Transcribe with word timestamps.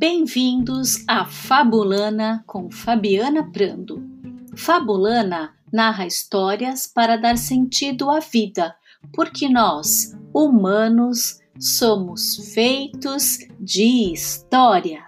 Bem-vindos 0.00 1.04
a 1.08 1.24
Fabulana 1.24 2.44
com 2.46 2.70
Fabiana 2.70 3.50
Prando. 3.50 4.00
Fabulana 4.56 5.56
narra 5.72 6.06
histórias 6.06 6.86
para 6.86 7.16
dar 7.16 7.36
sentido 7.36 8.08
à 8.08 8.20
vida, 8.20 8.76
porque 9.12 9.48
nós, 9.48 10.16
humanos, 10.32 11.40
somos 11.58 12.52
feitos 12.54 13.38
de 13.58 14.12
histórias. 14.12 15.07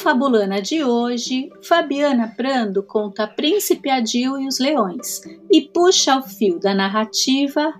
Fabulana 0.00 0.62
de 0.62 0.82
hoje, 0.82 1.52
Fabiana 1.60 2.32
Prando 2.34 2.82
conta 2.82 3.26
Príncipe 3.26 3.90
Adil 3.90 4.40
e 4.40 4.46
os 4.46 4.58
Leões 4.58 5.20
e 5.50 5.60
puxa 5.60 6.18
o 6.18 6.22
fio 6.22 6.58
da 6.58 6.72
narrativa 6.72 7.74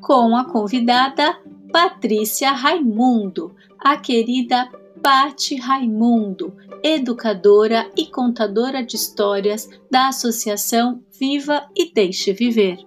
com 0.00 0.36
a 0.36 0.44
convidada 0.44 1.38
Patrícia 1.70 2.50
Raimundo, 2.50 3.54
a 3.78 3.96
querida 3.96 4.68
Pati 5.00 5.54
Raimundo, 5.54 6.52
educadora 6.82 7.88
e 7.96 8.04
contadora 8.04 8.82
de 8.82 8.96
histórias 8.96 9.70
da 9.88 10.08
Associação 10.08 11.00
Viva 11.20 11.68
e 11.76 11.94
Deixe 11.94 12.32
Viver. 12.32 12.78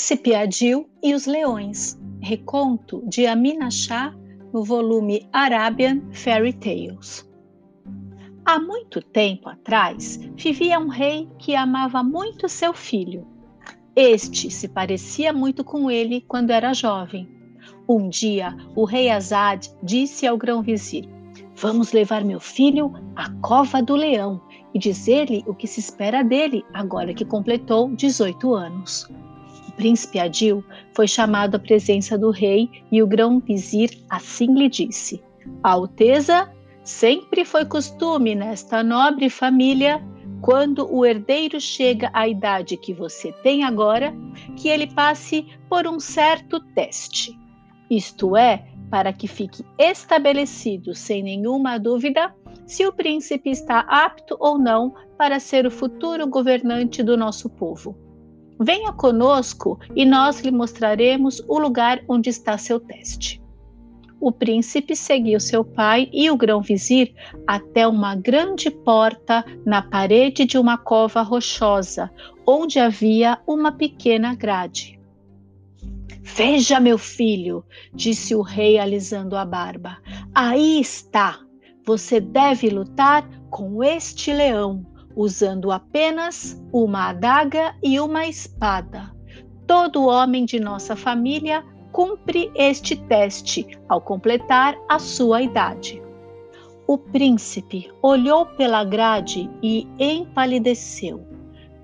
Príncipe 0.00 0.34
Adil 0.34 0.88
e 1.02 1.12
os 1.12 1.26
Leões, 1.26 2.00
reconto 2.22 3.04
de 3.06 3.26
Amina 3.26 3.70
Shah 3.70 4.16
no 4.50 4.64
volume 4.64 5.28
Arabian 5.30 6.00
Fairy 6.10 6.54
Tales. 6.54 7.30
Há 8.46 8.58
muito 8.58 9.02
tempo 9.02 9.50
atrás 9.50 10.18
vivia 10.36 10.80
um 10.80 10.88
rei 10.88 11.28
que 11.38 11.54
amava 11.54 12.02
muito 12.02 12.48
seu 12.48 12.72
filho. 12.72 13.26
Este 13.94 14.50
se 14.50 14.68
parecia 14.68 15.34
muito 15.34 15.62
com 15.62 15.90
ele 15.90 16.22
quando 16.22 16.48
era 16.48 16.72
jovem. 16.72 17.28
Um 17.86 18.08
dia, 18.08 18.56
o 18.74 18.86
rei 18.86 19.10
Azad 19.10 19.68
disse 19.82 20.26
ao 20.26 20.38
grão-vizir: 20.38 21.04
Vamos 21.56 21.92
levar 21.92 22.24
meu 22.24 22.40
filho 22.40 22.90
à 23.14 23.28
cova 23.42 23.82
do 23.82 23.96
leão 23.96 24.40
e 24.72 24.78
dizer-lhe 24.78 25.44
o 25.46 25.54
que 25.54 25.66
se 25.66 25.78
espera 25.78 26.24
dele 26.24 26.64
agora 26.72 27.12
que 27.12 27.26
completou 27.26 27.94
18 27.94 28.54
anos 28.54 29.06
príncipe 29.80 30.18
Adil 30.18 30.62
foi 30.92 31.08
chamado 31.08 31.54
à 31.54 31.58
presença 31.58 32.18
do 32.18 32.30
rei 32.30 32.68
e 32.92 33.02
o 33.02 33.06
grão-vizir 33.06 33.90
assim 34.10 34.52
lhe 34.52 34.68
disse: 34.68 35.22
Alteza, 35.62 36.52
sempre 36.84 37.46
foi 37.46 37.64
costume 37.64 38.34
nesta 38.34 38.82
nobre 38.82 39.30
família, 39.30 40.04
quando 40.42 40.86
o 40.94 41.06
herdeiro 41.06 41.58
chega 41.58 42.10
à 42.12 42.28
idade 42.28 42.76
que 42.76 42.92
você 42.92 43.32
tem 43.42 43.64
agora, 43.64 44.14
que 44.54 44.68
ele 44.68 44.86
passe 44.86 45.46
por 45.66 45.86
um 45.86 45.98
certo 45.98 46.60
teste. 46.74 47.34
Isto 47.90 48.36
é, 48.36 48.66
para 48.90 49.14
que 49.14 49.26
fique 49.26 49.64
estabelecido 49.78 50.94
sem 50.94 51.22
nenhuma 51.22 51.78
dúvida 51.78 52.34
se 52.66 52.86
o 52.86 52.92
príncipe 52.92 53.48
está 53.48 53.80
apto 53.80 54.36
ou 54.38 54.58
não 54.58 54.94
para 55.16 55.40
ser 55.40 55.66
o 55.66 55.70
futuro 55.70 56.26
governante 56.26 57.02
do 57.02 57.16
nosso 57.16 57.48
povo. 57.48 58.09
Venha 58.62 58.92
conosco 58.92 59.80
e 59.96 60.04
nós 60.04 60.40
lhe 60.40 60.50
mostraremos 60.50 61.42
o 61.48 61.58
lugar 61.58 62.02
onde 62.06 62.28
está 62.28 62.58
seu 62.58 62.78
teste. 62.78 63.40
O 64.20 64.30
príncipe 64.30 64.94
seguiu 64.94 65.40
seu 65.40 65.64
pai 65.64 66.10
e 66.12 66.30
o 66.30 66.36
grão-vizir 66.36 67.14
até 67.46 67.88
uma 67.88 68.14
grande 68.14 68.70
porta 68.70 69.42
na 69.64 69.80
parede 69.80 70.44
de 70.44 70.58
uma 70.58 70.76
cova 70.76 71.22
rochosa, 71.22 72.10
onde 72.46 72.78
havia 72.78 73.38
uma 73.46 73.72
pequena 73.72 74.34
grade. 74.34 75.00
Veja, 76.20 76.78
meu 76.78 76.98
filho, 76.98 77.64
disse 77.94 78.34
o 78.34 78.42
rei 78.42 78.78
alisando 78.78 79.36
a 79.36 79.44
barba. 79.46 79.96
Aí 80.34 80.78
está. 80.78 81.40
Você 81.86 82.20
deve 82.20 82.68
lutar 82.68 83.26
com 83.48 83.82
este 83.82 84.34
leão 84.34 84.84
usando 85.14 85.70
apenas 85.70 86.60
uma 86.72 87.10
adaga 87.10 87.74
e 87.82 87.98
uma 88.00 88.26
espada. 88.26 89.10
Todo 89.66 90.06
homem 90.06 90.44
de 90.44 90.58
nossa 90.58 90.96
família 90.96 91.64
cumpre 91.92 92.50
este 92.54 92.96
teste 92.96 93.66
ao 93.88 94.00
completar 94.00 94.76
a 94.88 94.98
sua 94.98 95.42
idade. 95.42 96.02
O 96.86 96.98
príncipe 96.98 97.90
olhou 98.02 98.46
pela 98.46 98.82
grade 98.82 99.48
e 99.62 99.86
empalideceu, 99.98 101.24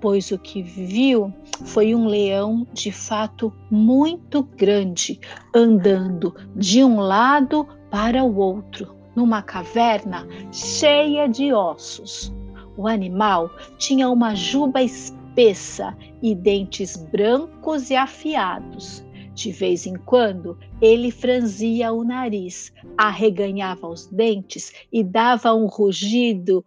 pois 0.01 0.31
o 0.31 0.37
que 0.37 0.61
viu 0.61 1.33
foi 1.65 1.95
um 1.95 2.07
leão 2.07 2.67
de 2.73 2.91
fato 2.91 3.53
muito 3.71 4.43
grande, 4.43 5.19
andando 5.55 6.35
de 6.55 6.83
um 6.83 6.99
lado 6.99 7.65
para 7.89 8.23
o 8.23 8.37
outro, 8.37 8.95
numa 9.15 9.41
caverna 9.41 10.27
cheia 10.51 11.27
de 11.27 11.53
ossos. 11.53 12.36
O 12.77 12.87
animal 12.87 13.49
tinha 13.77 14.07
uma 14.07 14.35
juba 14.35 14.83
espessa 14.83 15.97
e 16.21 16.35
dentes 16.35 16.95
brancos 16.95 17.89
e 17.89 17.95
afiados. 17.95 19.03
De 19.33 19.51
vez 19.51 19.85
em 19.85 19.95
quando, 19.95 20.57
ele 20.81 21.11
franzia 21.11 21.91
o 21.91 22.03
nariz, 22.03 22.71
arreganhava 22.97 23.87
os 23.87 24.07
dentes 24.07 24.73
e 24.91 25.03
dava 25.03 25.53
um 25.53 25.67
rugido 25.67 26.65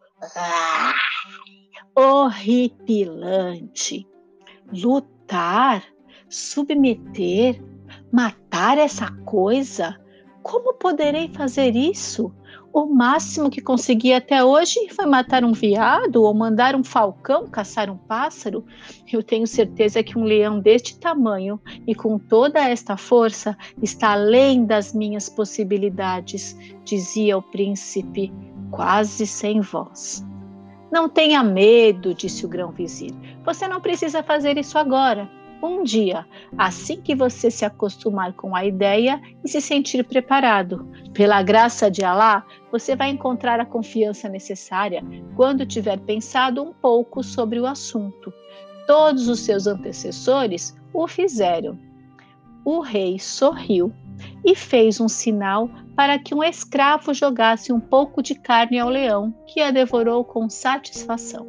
horripilante. 1.97 4.07
Lutar, 4.73 5.85
submeter, 6.29 7.61
matar 8.13 8.79
essa 8.79 9.11
coisa? 9.25 9.99
Como 10.43 10.75
poderei 10.75 11.29
fazer 11.29 11.75
isso? 11.75 12.33
O 12.73 12.87
máximo 12.87 13.51
que 13.51 13.61
consegui 13.61 14.13
até 14.13 14.45
hoje 14.45 14.89
foi 14.91 15.05
matar 15.05 15.45
um 15.45 15.53
veado 15.53 16.23
ou 16.23 16.33
mandar 16.33 16.77
um 16.77 16.85
falcão 16.85 17.49
caçar 17.49 17.91
um 17.91 17.97
pássaro. 17.97 18.65
Eu 19.13 19.25
tenho 19.25 19.45
certeza 19.45 20.05
que 20.05 20.17
um 20.17 20.23
leão 20.23 20.61
deste 20.61 20.97
tamanho 20.97 21.61
e 21.85 21.97
com 21.97 22.17
toda 22.17 22.61
esta 22.61 22.97
força 22.97 23.59
está 23.83 24.13
além 24.13 24.65
das 24.65 24.95
minhas 24.95 25.29
possibilidades, 25.29 26.57
dizia 26.85 27.37
o 27.37 27.43
príncipe, 27.43 28.33
quase 28.71 29.27
sem 29.27 29.61
voz. 29.61 30.25
Não 30.93 31.09
tenha 31.09 31.43
medo, 31.43 32.15
disse 32.15 32.47
o 32.47 32.49
grão-vizir. 32.49 33.13
Você 33.45 33.67
não 33.67 33.81
precisa 33.81 34.23
fazer 34.23 34.57
isso 34.57 34.79
agora 34.79 35.40
um 35.63 35.83
dia, 35.83 36.27
assim 36.57 37.01
que 37.01 37.15
você 37.15 37.51
se 37.51 37.65
acostumar 37.65 38.33
com 38.33 38.55
a 38.55 38.65
ideia 38.65 39.21
e 39.45 39.49
se 39.49 39.61
sentir 39.61 40.05
preparado. 40.05 40.89
Pela 41.13 41.43
graça 41.43 41.91
de 41.91 42.05
Alá, 42.05 42.45
você 42.71 42.97
vai 42.97 43.11
encontrar 43.11 43.61
a 43.61 43.67
confiança 43.67 44.29
necessária 44.29 45.03
quando 45.37 45.67
tiver 45.67 45.99
pensado 46.01 46.63
um 46.63 46.73
pouco 46.73 47.23
sobre 47.23 47.61
o 47.61 47.67
assunto. 47.67 48.33
Todos 48.87 49.29
os 49.29 49.41
seus 49.41 49.67
antecessores 49.67 50.77
o 50.93 51.07
fizeram. 51.07 51.79
O 52.65 52.81
rei 52.81 53.19
sorriu 53.19 53.93
e 54.45 54.55
fez 54.55 55.01
um 55.01 55.09
sinal 55.09 55.71
para 55.97 56.19
que 56.19 56.35
um 56.35 56.43
escravo 56.43 57.15
jogasse 57.15 57.73
um 57.73 57.81
pouco 57.81 58.23
de 58.23 58.35
carne 58.35 58.79
ao 58.79 58.89
leão, 58.89 59.35
que 59.47 59.61
a 59.61 59.71
devorou 59.71 60.25
com 60.25 60.49
satisfação. 60.49 61.47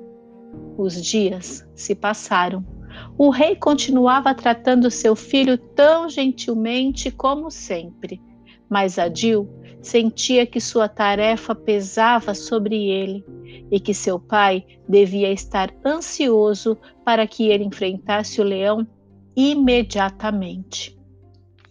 Os 0.78 1.02
dias 1.04 1.68
se 1.76 1.96
passaram 1.96 2.66
o 3.18 3.30
rei 3.30 3.56
continuava 3.56 4.34
tratando 4.34 4.92
seu 4.92 5.16
filho 5.16 5.58
tão 5.58 6.10
gentilmente 6.10 7.12
como 7.12 7.50
sempre, 7.50 8.22
mas 8.70 8.98
Adil 8.98 9.50
sentia 9.82 10.46
que 10.46 10.62
sua 10.62 10.88
tarefa 10.88 11.56
pesava 11.56 12.34
sobre 12.34 12.90
ele 12.90 13.26
e 13.72 13.80
que 13.80 13.94
seu 13.94 14.20
pai 14.20 14.64
devia 14.88 15.32
estar 15.32 15.74
ansioso 15.86 16.78
para 17.04 17.26
que 17.26 17.48
ele 17.48 17.64
enfrentasse 17.64 18.40
o 18.40 18.44
leão 18.44 18.88
imediatamente. 19.36 20.98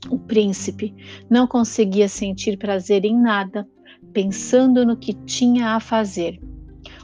O 0.08 0.18
príncipe 0.18 0.94
não 1.28 1.46
conseguia 1.46 2.08
sentir 2.08 2.56
prazer 2.56 3.04
em 3.04 3.16
nada, 3.16 3.68
pensando 4.12 4.84
no 4.84 4.96
que 4.96 5.12
tinha 5.12 5.76
a 5.76 5.80
fazer. 5.80 6.40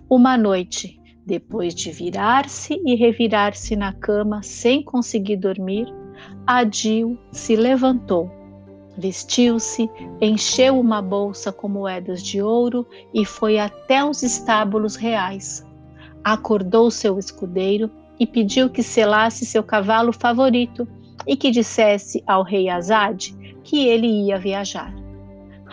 Uma 0.09 0.37
noite, 0.37 0.99
depois 1.27 1.75
de 1.75 1.91
virar-se 1.91 2.81
e 2.87 2.95
revirar-se 2.95 3.75
na 3.75 3.93
cama 3.93 4.45
sem 4.45 4.81
conseguir 4.81 5.37
dormir, 5.37 5.93
Adil 6.47 7.19
se 7.33 7.57
levantou, 7.57 8.31
vestiu-se, 8.97 9.91
encheu 10.21 10.79
uma 10.79 11.03
bolsa 11.03 11.53
com 11.53 11.69
moedas 11.69 12.23
de 12.23 12.41
ouro 12.41 12.87
e 13.13 13.25
foi 13.25 13.59
até 13.59 14.05
os 14.05 14.23
estábulos 14.23 14.95
reais. 14.95 15.67
Acordou 16.23 16.91
seu 16.93 17.19
escudeiro 17.19 17.91
e 18.21 18.27
pediu 18.27 18.71
que 18.71 18.83
selasse 18.83 19.45
seu 19.45 19.65
cavalo 19.65 20.13
favorito 20.13 20.87
e 21.27 21.37
que 21.37 21.51
dissesse 21.51 22.23
ao 22.25 22.45
rei 22.45 22.69
Azad 22.69 23.35
que 23.65 23.89
ele 23.89 24.07
ia 24.07 24.39
viajar. 24.39 24.95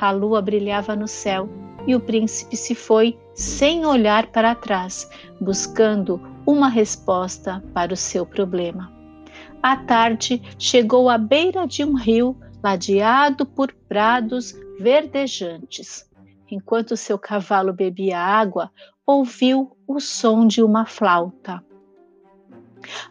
A 0.01 0.11
lua 0.11 0.41
brilhava 0.41 0.95
no 0.95 1.07
céu 1.07 1.47
e 1.87 1.95
o 1.95 1.99
príncipe 1.99 2.57
se 2.57 2.73
foi 2.73 3.17
sem 3.33 3.85
olhar 3.85 4.27
para 4.27 4.55
trás, 4.55 5.09
buscando 5.39 6.21
uma 6.45 6.69
resposta 6.69 7.63
para 7.73 7.93
o 7.93 7.97
seu 7.97 8.25
problema. 8.25 8.91
À 9.61 9.77
tarde, 9.77 10.41
chegou 10.59 11.09
à 11.09 11.17
beira 11.17 11.65
de 11.65 11.83
um 11.83 11.95
rio 11.95 12.37
ladeado 12.61 13.45
por 13.45 13.73
prados 13.87 14.53
verdejantes. 14.79 16.09
Enquanto 16.49 16.97
seu 16.97 17.17
cavalo 17.17 17.73
bebia 17.73 18.19
água, 18.19 18.71
ouviu 19.05 19.75
o 19.87 19.99
som 19.99 20.45
de 20.45 20.61
uma 20.61 20.85
flauta. 20.85 21.63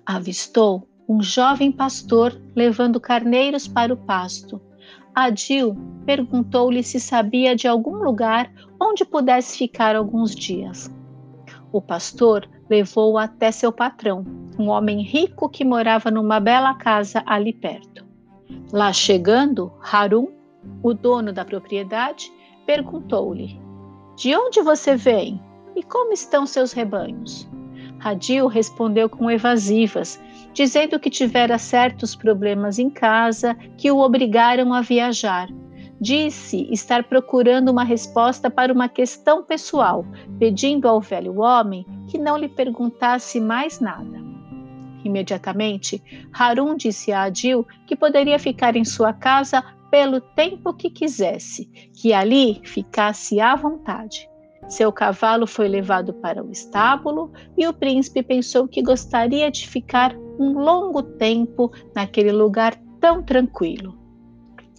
Avistou 0.05 0.87
um 1.09 1.23
jovem 1.23 1.73
pastor 1.73 2.41
levando 2.55 3.01
carneiros 3.01 3.67
para 3.67 3.93
o 3.93 3.97
pasto. 3.97 4.61
Adil 5.15 5.77
perguntou-lhe 6.07 6.83
se 6.83 6.99
sabia 6.99 7.55
de 7.55 7.69
algum 7.69 7.97
lugar 7.97 8.51
onde 8.83 9.05
pudesse 9.05 9.57
ficar 9.57 9.95
alguns 9.95 10.35
dias. 10.35 10.91
O 11.71 11.81
pastor 11.81 12.49
levou-o 12.69 13.17
até 13.17 13.53
seu 13.53 13.73
patrão, 13.73 14.25
um 14.59 14.69
homem 14.69 15.03
rico 15.03 15.49
que 15.49 15.65
morava 15.65 16.11
numa 16.11 16.41
bela 16.41 16.75
casa 16.75 17.23
ali 17.25 17.53
perto. 17.53 18.05
Lá 18.73 18.93
chegando, 18.93 19.73
Harum, 19.81 20.29
o 20.83 20.93
dono 20.93 21.33
da 21.33 21.45
propriedade, 21.45 22.31
perguntou-lhe: 22.67 23.61
De 24.17 24.35
onde 24.37 24.61
você 24.61 24.97
vem 24.97 25.41
e 25.77 25.83
como 25.83 26.13
estão 26.13 26.45
seus 26.45 26.73
rebanhos? 26.73 27.49
Hadil 28.01 28.49
respondeu 28.49 29.09
com 29.09 29.31
evasivas, 29.31 30.21
dizendo 30.53 30.99
que 30.99 31.09
tivera 31.09 31.57
certos 31.57 32.17
problemas 32.17 32.79
em 32.79 32.91
casa 32.91 33.55
que 33.79 33.91
o 33.91 33.99
obrigaram 33.99 34.75
a 34.75 34.81
viajar. 34.81 35.49
Disse 36.03 36.67
estar 36.73 37.05
procurando 37.05 37.71
uma 37.71 37.85
resposta 37.85 38.51
para 38.51 38.73
uma 38.73 38.89
questão 38.89 39.45
pessoal, 39.45 40.05
pedindo 40.37 40.89
ao 40.89 41.01
velho 41.01 41.39
homem 41.39 41.87
que 42.09 42.19
não 42.19 42.37
lhe 42.37 42.49
perguntasse 42.49 43.39
mais 43.39 43.79
nada. 43.79 44.21
Imediatamente, 45.05 46.03
Harun 46.33 46.77
disse 46.77 47.13
a 47.13 47.23
Adil 47.23 47.65
que 47.87 47.95
poderia 47.95 48.37
ficar 48.37 48.75
em 48.75 48.85
sua 48.85 49.13
casa 49.13 49.63
pelo 49.93 50.21
tempo 50.21 50.75
que 50.75 50.91
quisesse, 50.91 51.67
que 51.95 52.13
ali 52.13 52.61
ficasse 52.65 53.41
à 53.41 53.55
vontade. 53.55 54.29
Seu 54.67 54.91
cavalo 54.91 55.47
foi 55.47 55.69
levado 55.69 56.13
para 56.15 56.43
o 56.43 56.51
estábulo 56.51 57.33
e 57.57 57.65
o 57.65 57.73
príncipe 57.73 58.25
pensou 58.25 58.67
que 58.67 58.83
gostaria 58.83 59.53
de 59.53 59.69
ficar 59.69 60.17
um 60.37 60.59
longo 60.59 61.01
tempo 61.01 61.71
naquele 61.95 62.33
lugar 62.33 62.75
tão 63.01 63.23
tranquilo. 63.23 64.02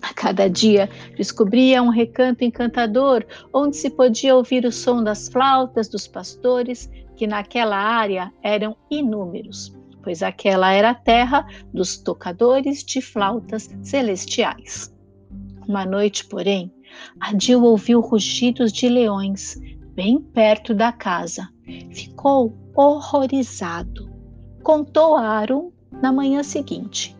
A 0.03 0.13
cada 0.13 0.49
dia 0.49 0.89
descobria 1.15 1.81
um 1.81 1.87
recanto 1.87 2.43
encantador 2.43 3.25
onde 3.53 3.77
se 3.77 3.89
podia 3.89 4.35
ouvir 4.35 4.65
o 4.65 4.71
som 4.71 5.01
das 5.01 5.29
flautas 5.29 5.87
dos 5.87 6.07
pastores, 6.07 6.91
que 7.15 7.25
naquela 7.25 7.77
área 7.77 8.29
eram 8.43 8.75
inúmeros, 8.91 9.73
pois 10.03 10.21
aquela 10.21 10.73
era 10.73 10.89
a 10.89 10.95
terra 10.95 11.47
dos 11.73 11.97
tocadores 11.97 12.83
de 12.83 13.01
flautas 13.01 13.69
celestiais. 13.81 14.93
Uma 15.65 15.85
noite, 15.85 16.25
porém, 16.25 16.69
Adil 17.21 17.63
ouviu 17.63 18.01
rugidos 18.01 18.73
de 18.73 18.89
leões 18.89 19.55
bem 19.95 20.19
perto 20.19 20.73
da 20.73 20.91
casa. 20.91 21.47
Ficou 21.91 22.53
horrorizado. 22.75 24.11
Contou 24.61 25.15
a 25.15 25.21
Aaron 25.21 25.71
na 26.01 26.11
manhã 26.11 26.43
seguinte. 26.43 27.15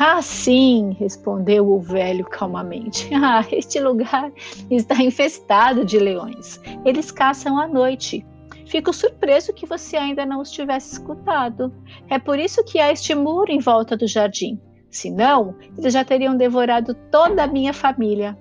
Ah, 0.00 0.22
sim, 0.22 0.96
respondeu 0.98 1.68
o 1.68 1.80
velho 1.80 2.24
calmamente. 2.24 3.08
Ah, 3.14 3.44
este 3.50 3.80
lugar 3.80 4.32
está 4.70 4.94
infestado 5.02 5.84
de 5.84 5.98
leões. 5.98 6.60
Eles 6.84 7.10
caçam 7.10 7.58
à 7.58 7.66
noite. 7.66 8.24
Fico 8.66 8.92
surpreso 8.92 9.52
que 9.52 9.66
você 9.66 9.96
ainda 9.96 10.24
não 10.24 10.40
os 10.40 10.50
tivesse 10.50 10.92
escutado. 10.92 11.72
É 12.08 12.18
por 12.18 12.38
isso 12.38 12.62
que 12.64 12.78
há 12.78 12.92
este 12.92 13.14
muro 13.14 13.50
em 13.50 13.58
volta 13.58 13.96
do 13.96 14.06
jardim. 14.06 14.60
Senão, 14.90 15.54
eles 15.76 15.92
já 15.92 16.04
teriam 16.04 16.36
devorado 16.36 16.94
toda 17.10 17.44
a 17.44 17.46
minha 17.46 17.72
família. 17.72 18.38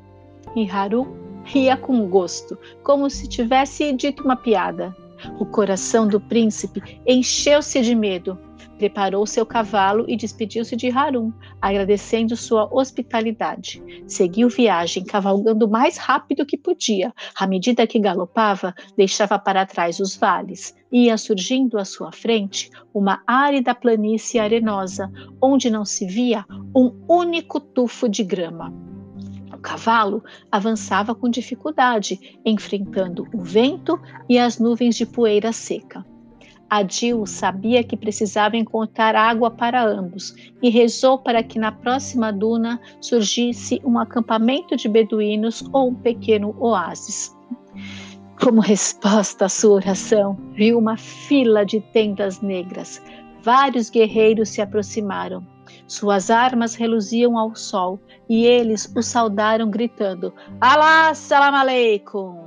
E 0.55 0.69
Haru 0.69 1.07
ria 1.43 1.77
com 1.77 2.07
gosto, 2.07 2.57
como 2.83 3.09
se 3.09 3.27
tivesse 3.27 3.91
dito 3.93 4.23
uma 4.23 4.35
piada. 4.35 4.95
O 5.39 5.45
coração 5.45 6.07
do 6.07 6.19
príncipe 6.19 6.81
encheu-se 7.05 7.81
de 7.81 7.95
medo. 7.95 8.37
Preparou 8.77 9.25
seu 9.25 9.45
cavalo 9.45 10.05
e 10.07 10.15
despediu-se 10.15 10.75
de 10.75 10.89
Harum, 10.91 11.33
agradecendo 11.59 12.37
sua 12.37 12.69
hospitalidade. 12.71 13.81
Seguiu 14.05 14.49
viagem, 14.49 15.03
cavalgando 15.03 15.65
o 15.65 15.69
mais 15.69 15.97
rápido 15.97 16.45
que 16.45 16.57
podia. 16.57 17.11
À 17.35 17.47
medida 17.47 17.87
que 17.87 17.99
galopava, 17.99 18.75
deixava 18.95 19.39
para 19.39 19.65
trás 19.65 19.99
os 19.99 20.15
vales. 20.15 20.75
Ia 20.91 21.17
surgindo 21.17 21.79
à 21.79 21.85
sua 21.85 22.11
frente 22.11 22.69
uma 22.93 23.21
árida 23.25 23.73
planície 23.73 24.39
arenosa, 24.39 25.11
onde 25.41 25.69
não 25.69 25.83
se 25.83 26.05
via 26.05 26.45
um 26.75 26.93
único 27.09 27.59
tufo 27.59 28.07
de 28.07 28.23
grama. 28.23 28.71
O 29.51 29.57
cavalo 29.57 30.23
avançava 30.51 31.15
com 31.15 31.27
dificuldade, 31.27 32.37
enfrentando 32.45 33.27
o 33.33 33.41
vento 33.41 33.99
e 34.29 34.37
as 34.37 34.59
nuvens 34.59 34.95
de 34.95 35.05
poeira 35.05 35.51
seca. 35.51 36.05
Adil 36.69 37.25
sabia 37.25 37.83
que 37.83 37.95
precisava 37.95 38.57
encontrar 38.57 39.15
água 39.15 39.49
para 39.49 39.83
ambos 39.83 40.35
e 40.61 40.69
rezou 40.69 41.17
para 41.17 41.41
que 41.41 41.57
na 41.57 41.71
próxima 41.71 42.31
duna 42.31 42.79
surgisse 42.99 43.81
um 43.85 43.97
acampamento 43.97 44.75
de 44.75 44.89
beduínos 44.89 45.63
ou 45.71 45.89
um 45.89 45.95
pequeno 45.95 46.55
oásis. 46.59 47.35
Como 48.41 48.61
resposta 48.61 49.45
à 49.45 49.49
sua 49.49 49.75
oração, 49.75 50.37
viu 50.53 50.77
uma 50.77 50.97
fila 50.97 51.65
de 51.65 51.79
tendas 51.79 52.41
negras. 52.41 53.01
Vários 53.41 53.89
guerreiros 53.89 54.49
se 54.49 54.61
aproximaram. 54.61 55.45
Suas 55.87 56.29
armas 56.29 56.75
reluziam 56.75 57.37
ao 57.37 57.55
sol 57.55 57.99
e 58.29 58.45
eles 58.45 58.91
o 58.95 59.01
saudaram 59.01 59.69
gritando: 59.69 60.33
Alá, 60.59 61.13
salam 61.13 61.55
aleikum! 61.55 62.46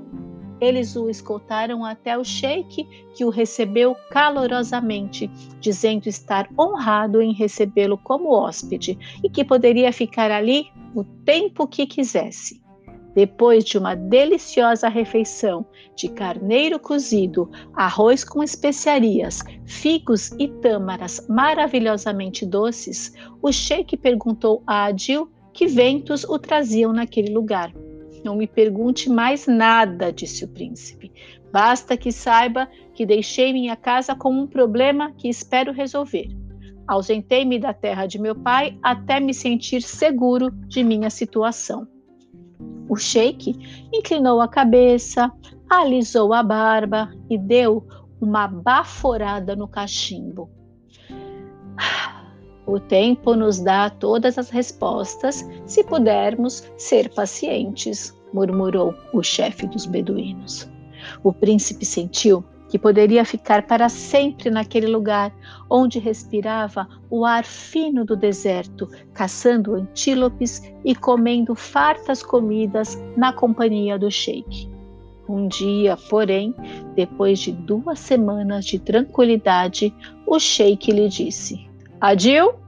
Eles 0.60 0.94
o 0.94 1.08
escoltaram 1.08 1.84
até 1.84 2.18
o 2.18 2.24
sheik, 2.24 2.86
que 3.14 3.24
o 3.24 3.30
recebeu 3.30 3.96
calorosamente, 4.10 5.30
dizendo 5.60 6.06
estar 6.06 6.48
honrado 6.58 7.22
em 7.22 7.32
recebê-lo 7.32 7.96
como 7.96 8.32
hóspede 8.32 8.98
e 9.24 9.30
que 9.30 9.44
poderia 9.44 9.92
ficar 9.92 10.30
ali 10.30 10.66
o 10.94 11.02
tempo 11.02 11.66
que 11.66 11.86
quisesse. 11.86 12.60
Depois 13.14 13.64
de 13.64 13.76
uma 13.76 13.94
deliciosa 13.94 14.88
refeição 14.88 15.66
de 15.96 16.08
carneiro 16.08 16.78
cozido, 16.78 17.50
arroz 17.74 18.22
com 18.22 18.42
especiarias, 18.42 19.42
figos 19.64 20.30
e 20.38 20.46
tâmaras 20.46 21.26
maravilhosamente 21.28 22.46
doces, 22.46 23.12
o 23.42 23.50
sheik 23.50 23.96
perguntou 23.96 24.62
a 24.66 24.84
Adil 24.84 25.28
que 25.52 25.66
ventos 25.66 26.22
o 26.24 26.38
traziam 26.38 26.92
naquele 26.92 27.32
lugar. 27.32 27.72
Não 28.24 28.36
me 28.36 28.46
pergunte 28.46 29.08
mais 29.08 29.46
nada, 29.46 30.12
disse 30.12 30.44
o 30.44 30.48
príncipe. 30.48 31.12
Basta 31.52 31.96
que 31.96 32.12
saiba 32.12 32.68
que 32.94 33.06
deixei 33.06 33.52
minha 33.52 33.76
casa 33.76 34.14
com 34.14 34.30
um 34.30 34.46
problema 34.46 35.12
que 35.12 35.28
espero 35.28 35.72
resolver. 35.72 36.28
Ausentei-me 36.86 37.58
da 37.58 37.72
terra 37.72 38.06
de 38.06 38.20
meu 38.20 38.34
pai 38.34 38.78
até 38.82 39.20
me 39.20 39.32
sentir 39.32 39.82
seguro 39.82 40.50
de 40.50 40.82
minha 40.82 41.08
situação. 41.08 41.86
O 42.88 42.96
sheik 42.96 43.54
inclinou 43.92 44.40
a 44.40 44.48
cabeça, 44.48 45.32
alisou 45.68 46.34
a 46.34 46.42
barba 46.42 47.12
e 47.28 47.38
deu 47.38 47.86
uma 48.20 48.48
baforada 48.48 49.54
no 49.54 49.68
cachimbo. 49.68 50.50
O 52.70 52.78
tempo 52.78 53.34
nos 53.34 53.58
dá 53.58 53.90
todas 53.90 54.38
as 54.38 54.48
respostas 54.48 55.44
se 55.66 55.82
pudermos 55.82 56.62
ser 56.76 57.12
pacientes, 57.12 58.16
murmurou 58.32 58.94
o 59.12 59.24
chefe 59.24 59.66
dos 59.66 59.86
beduínos. 59.86 60.70
O 61.24 61.32
príncipe 61.32 61.84
sentiu 61.84 62.44
que 62.68 62.78
poderia 62.78 63.24
ficar 63.24 63.66
para 63.66 63.88
sempre 63.88 64.50
naquele 64.50 64.86
lugar 64.86 65.34
onde 65.68 65.98
respirava 65.98 66.86
o 67.10 67.24
ar 67.24 67.44
fino 67.44 68.04
do 68.04 68.14
deserto, 68.14 68.88
caçando 69.12 69.74
antílopes 69.74 70.62
e 70.84 70.94
comendo 70.94 71.56
fartas 71.56 72.22
comidas 72.22 72.96
na 73.16 73.32
companhia 73.32 73.98
do 73.98 74.08
sheik. 74.12 74.70
Um 75.28 75.48
dia, 75.48 75.96
porém, 76.08 76.54
depois 76.94 77.40
de 77.40 77.50
duas 77.50 77.98
semanas 77.98 78.64
de 78.64 78.78
tranquilidade, 78.78 79.92
o 80.24 80.38
sheik 80.38 80.92
lhe 80.92 81.08
disse: 81.08 81.68
Adil, 82.00 82.59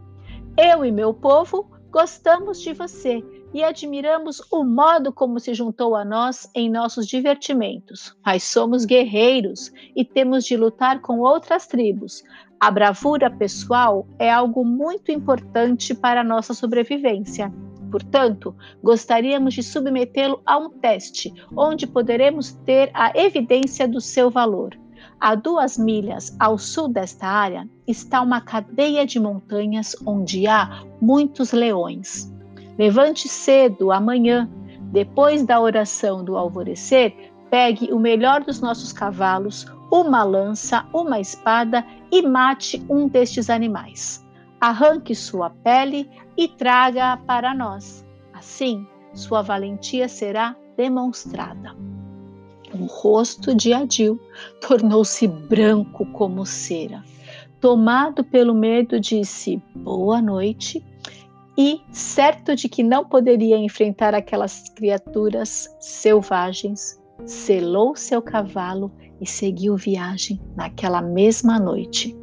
eu 0.56 0.85
e 0.85 0.92
meu 0.92 1.14
povo 1.14 1.71
gostamos 1.90 2.61
de 2.61 2.73
você 2.73 3.23
e 3.54 3.62
admiramos 3.62 4.40
o 4.50 4.64
modo 4.64 5.12
como 5.12 5.38
se 5.38 5.52
juntou 5.54 5.94
a 5.94 6.04
nós 6.04 6.49
em 6.54 6.71
nossos 6.71 7.06
divertimentos. 7.06 8.16
Mas 8.25 8.42
somos 8.44 8.85
guerreiros 8.85 9.71
e 9.94 10.04
temos 10.04 10.44
de 10.44 10.56
lutar 10.56 11.00
com 11.00 11.21
outras 11.21 11.66
tribos. 11.66 12.23
A 12.59 12.71
bravura 12.71 13.30
pessoal 13.30 14.06
é 14.18 14.30
algo 14.30 14.64
muito 14.64 15.11
importante 15.11 15.94
para 15.94 16.21
a 16.21 16.25
nossa 16.25 16.54
sobrevivência. 16.54 17.52
Portanto, 17.90 18.56
gostaríamos 18.82 19.52
de 19.52 19.62
submetê-lo 19.62 20.40
a 20.47 20.56
um 20.56 20.71
teste, 20.71 21.32
onde 21.54 21.87
poderemos 21.87 22.52
ter 22.64 22.90
a 22.94 23.12
evidência 23.14 23.87
do 23.87 24.00
seu 24.00 24.30
valor. 24.30 24.82
A 25.23 25.37
duas 25.37 25.79
milhas 25.79 26.37
ao 26.41 26.59
sul 26.59 26.88
desta 26.88 27.29
área 27.29 27.69
está 27.87 28.21
uma 28.21 28.41
cadeia 28.41 29.07
de 29.07 29.21
montanhas 29.21 29.95
onde 30.05 30.49
há 30.49 30.83
muitos 31.00 31.52
leões. 31.52 32.29
Levante 32.76 33.29
cedo 33.29 33.93
amanhã, 33.93 34.50
depois 34.91 35.45
da 35.45 35.61
oração 35.61 36.25
do 36.25 36.37
alvorecer, 36.37 37.14
pegue 37.49 37.93
o 37.93 38.00
melhor 38.00 38.43
dos 38.43 38.61
nossos 38.61 38.93
cavalos, 38.93 39.64
uma 39.93 40.25
lança, 40.25 40.85
uma 40.93 41.21
espada 41.21 41.87
e 42.11 42.21
mate 42.21 42.85
um 42.91 43.07
destes 43.07 43.49
animais. 43.49 44.26
Arranque 44.61 45.14
sua 45.14 45.50
pele 45.50 46.11
e 46.37 46.49
traga-a 46.49 47.17
para 47.17 47.55
nós. 47.55 48.05
Assim, 48.33 48.85
sua 49.14 49.41
valentia 49.41 50.09
será 50.09 50.57
demonstrada. 50.76 51.91
O 52.75 52.87
rosto 52.87 53.55
de 53.55 53.73
Adil 53.73 54.19
tornou-se 54.61 55.26
branco 55.26 56.07
como 56.12 56.47
cera. 56.47 57.05
Tomado 57.61 58.25
pelo 58.25 58.55
medo, 58.55 58.99
disse 58.99 59.62
boa 59.75 60.21
noite 60.21 60.85
e, 61.57 61.81
certo 61.93 62.57
de 62.57 62.69
que 62.69 62.83
não 62.83 63.05
poderia 63.05 63.57
enfrentar 63.57 64.14
aquelas 64.14 64.69
criaturas 64.71 65.69
selvagens, 65.79 67.00
selou 67.26 67.95
seu 67.95 68.23
cavalo 68.23 68.91
e 69.21 69.26
seguiu 69.26 69.76
viagem 69.76 70.41
naquela 70.57 71.00
mesma 71.00 71.59
noite. 71.59 72.17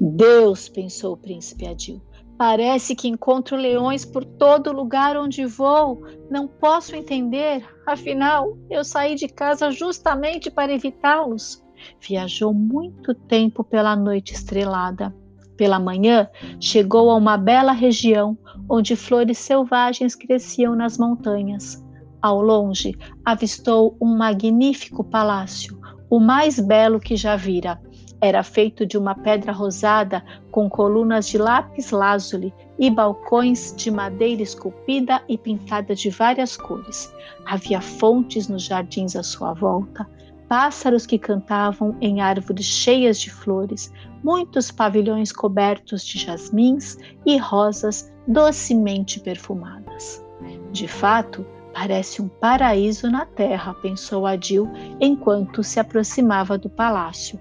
Deus, 0.00 0.68
pensou 0.68 1.14
o 1.14 1.16
príncipe 1.16 1.66
Adil, 1.66 2.00
Parece 2.38 2.94
que 2.94 3.08
encontro 3.08 3.56
leões 3.56 4.04
por 4.04 4.24
todo 4.24 4.72
lugar 4.72 5.16
onde 5.16 5.46
vou. 5.46 6.02
Não 6.30 6.46
posso 6.46 6.94
entender, 6.94 7.64
afinal, 7.86 8.56
eu 8.68 8.84
saí 8.84 9.14
de 9.14 9.26
casa 9.26 9.70
justamente 9.70 10.50
para 10.50 10.72
evitá-los. 10.72 11.64
Viajou 12.00 12.52
muito 12.52 13.14
tempo 13.14 13.64
pela 13.64 13.96
noite 13.96 14.34
estrelada. 14.34 15.14
Pela 15.56 15.78
manhã, 15.78 16.28
chegou 16.60 17.10
a 17.10 17.16
uma 17.16 17.38
bela 17.38 17.72
região 17.72 18.36
onde 18.68 18.94
flores 18.96 19.38
selvagens 19.38 20.14
cresciam 20.14 20.76
nas 20.76 20.98
montanhas. 20.98 21.82
Ao 22.20 22.42
longe, 22.42 22.94
avistou 23.24 23.96
um 24.00 24.16
magnífico 24.16 25.02
palácio, 25.04 25.80
o 26.10 26.20
mais 26.20 26.58
belo 26.58 27.00
que 27.00 27.16
já 27.16 27.36
vira. 27.36 27.80
Era 28.20 28.42
feito 28.42 28.86
de 28.86 28.96
uma 28.96 29.14
pedra 29.14 29.52
rosada 29.52 30.24
com 30.50 30.70
colunas 30.70 31.28
de 31.28 31.36
lápis 31.36 31.90
lazuli 31.90 32.52
e 32.78 32.90
balcões 32.90 33.74
de 33.76 33.90
madeira 33.90 34.42
esculpida 34.42 35.22
e 35.28 35.36
pintada 35.36 35.94
de 35.94 36.08
várias 36.10 36.56
cores. 36.56 37.12
Havia 37.44 37.80
fontes 37.80 38.48
nos 38.48 38.62
jardins 38.62 39.14
à 39.16 39.22
sua 39.22 39.52
volta, 39.52 40.08
pássaros 40.48 41.06
que 41.06 41.18
cantavam 41.18 41.96
em 42.00 42.20
árvores 42.20 42.64
cheias 42.64 43.18
de 43.18 43.30
flores, 43.30 43.92
muitos 44.22 44.70
pavilhões 44.70 45.32
cobertos 45.32 46.04
de 46.04 46.18
jasmins 46.18 46.96
e 47.24 47.36
rosas 47.36 48.12
docemente 48.26 49.20
perfumadas. 49.20 50.24
De 50.72 50.88
fato, 50.88 51.46
parece 51.72 52.22
um 52.22 52.28
paraíso 52.28 53.10
na 53.10 53.26
terra, 53.26 53.74
pensou 53.74 54.26
Adil 54.26 54.70
enquanto 55.00 55.62
se 55.62 55.78
aproximava 55.78 56.56
do 56.56 56.70
palácio. 56.70 57.38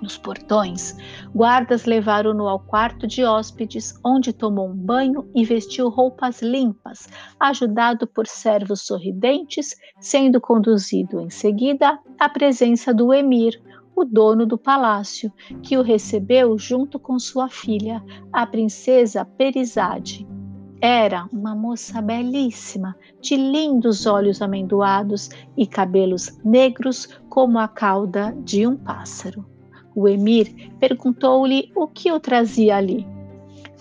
Nos 0.00 0.16
portões, 0.16 0.96
guardas 1.34 1.84
levaram-no 1.84 2.48
ao 2.48 2.58
quarto 2.58 3.06
de 3.06 3.22
hóspedes, 3.22 3.94
onde 4.04 4.32
tomou 4.32 4.68
um 4.68 4.74
banho 4.74 5.28
e 5.34 5.44
vestiu 5.44 5.90
roupas 5.90 6.40
limpas, 6.40 7.06
ajudado 7.38 8.06
por 8.06 8.26
servos 8.26 8.80
sorridentes, 8.80 9.74
sendo 9.98 10.40
conduzido 10.40 11.20
em 11.20 11.28
seguida 11.28 11.98
à 12.18 12.28
presença 12.30 12.94
do 12.94 13.12
emir, 13.12 13.60
o 13.94 14.04
dono 14.04 14.46
do 14.46 14.56
palácio, 14.56 15.30
que 15.62 15.76
o 15.76 15.82
recebeu 15.82 16.56
junto 16.56 16.98
com 16.98 17.18
sua 17.18 17.50
filha, 17.50 18.02
a 18.32 18.46
princesa 18.46 19.26
Perizade. 19.26 20.26
Era 20.80 21.28
uma 21.30 21.54
moça 21.54 22.00
belíssima, 22.00 22.96
de 23.20 23.36
lindos 23.36 24.06
olhos 24.06 24.40
amendoados 24.40 25.28
e 25.54 25.66
cabelos 25.66 26.38
negros 26.42 27.06
como 27.28 27.58
a 27.58 27.68
cauda 27.68 28.34
de 28.42 28.66
um 28.66 28.74
pássaro. 28.78 29.59
O 29.94 30.08
emir 30.08 30.70
perguntou-lhe 30.78 31.70
o 31.74 31.86
que 31.86 32.12
o 32.12 32.20
trazia 32.20 32.76
ali. 32.76 33.06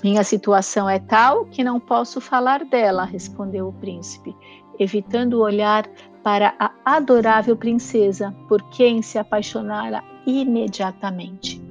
Minha 0.04 0.24
situação 0.24 0.89
é 0.89 0.98
tal 0.98 1.46
que 1.46 1.63
não 1.63 1.80
posso 1.80 2.22
falar 2.22 2.63
dela, 2.66 3.04
respondeu 3.04 3.68
o 3.68 3.74
príncipe, 3.74 4.36
evitando 4.80 5.42
olhar 5.42 5.86
para 6.24 6.54
a 6.60 6.72
adorável 6.86 7.56
princesa, 7.56 8.34
por 8.48 8.62
quem 8.70 9.01
se 9.01 9.18
apaixonara 9.18 10.04
imediatamente. 10.25 11.62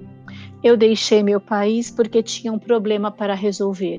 Eu 0.62 0.76
deixei 0.76 1.22
meu 1.22 1.40
país 1.40 1.90
porque 1.90 2.22
tinha 2.22 2.52
um 2.52 2.58
problema 2.58 3.10
para 3.10 3.34
resolver. 3.34 3.98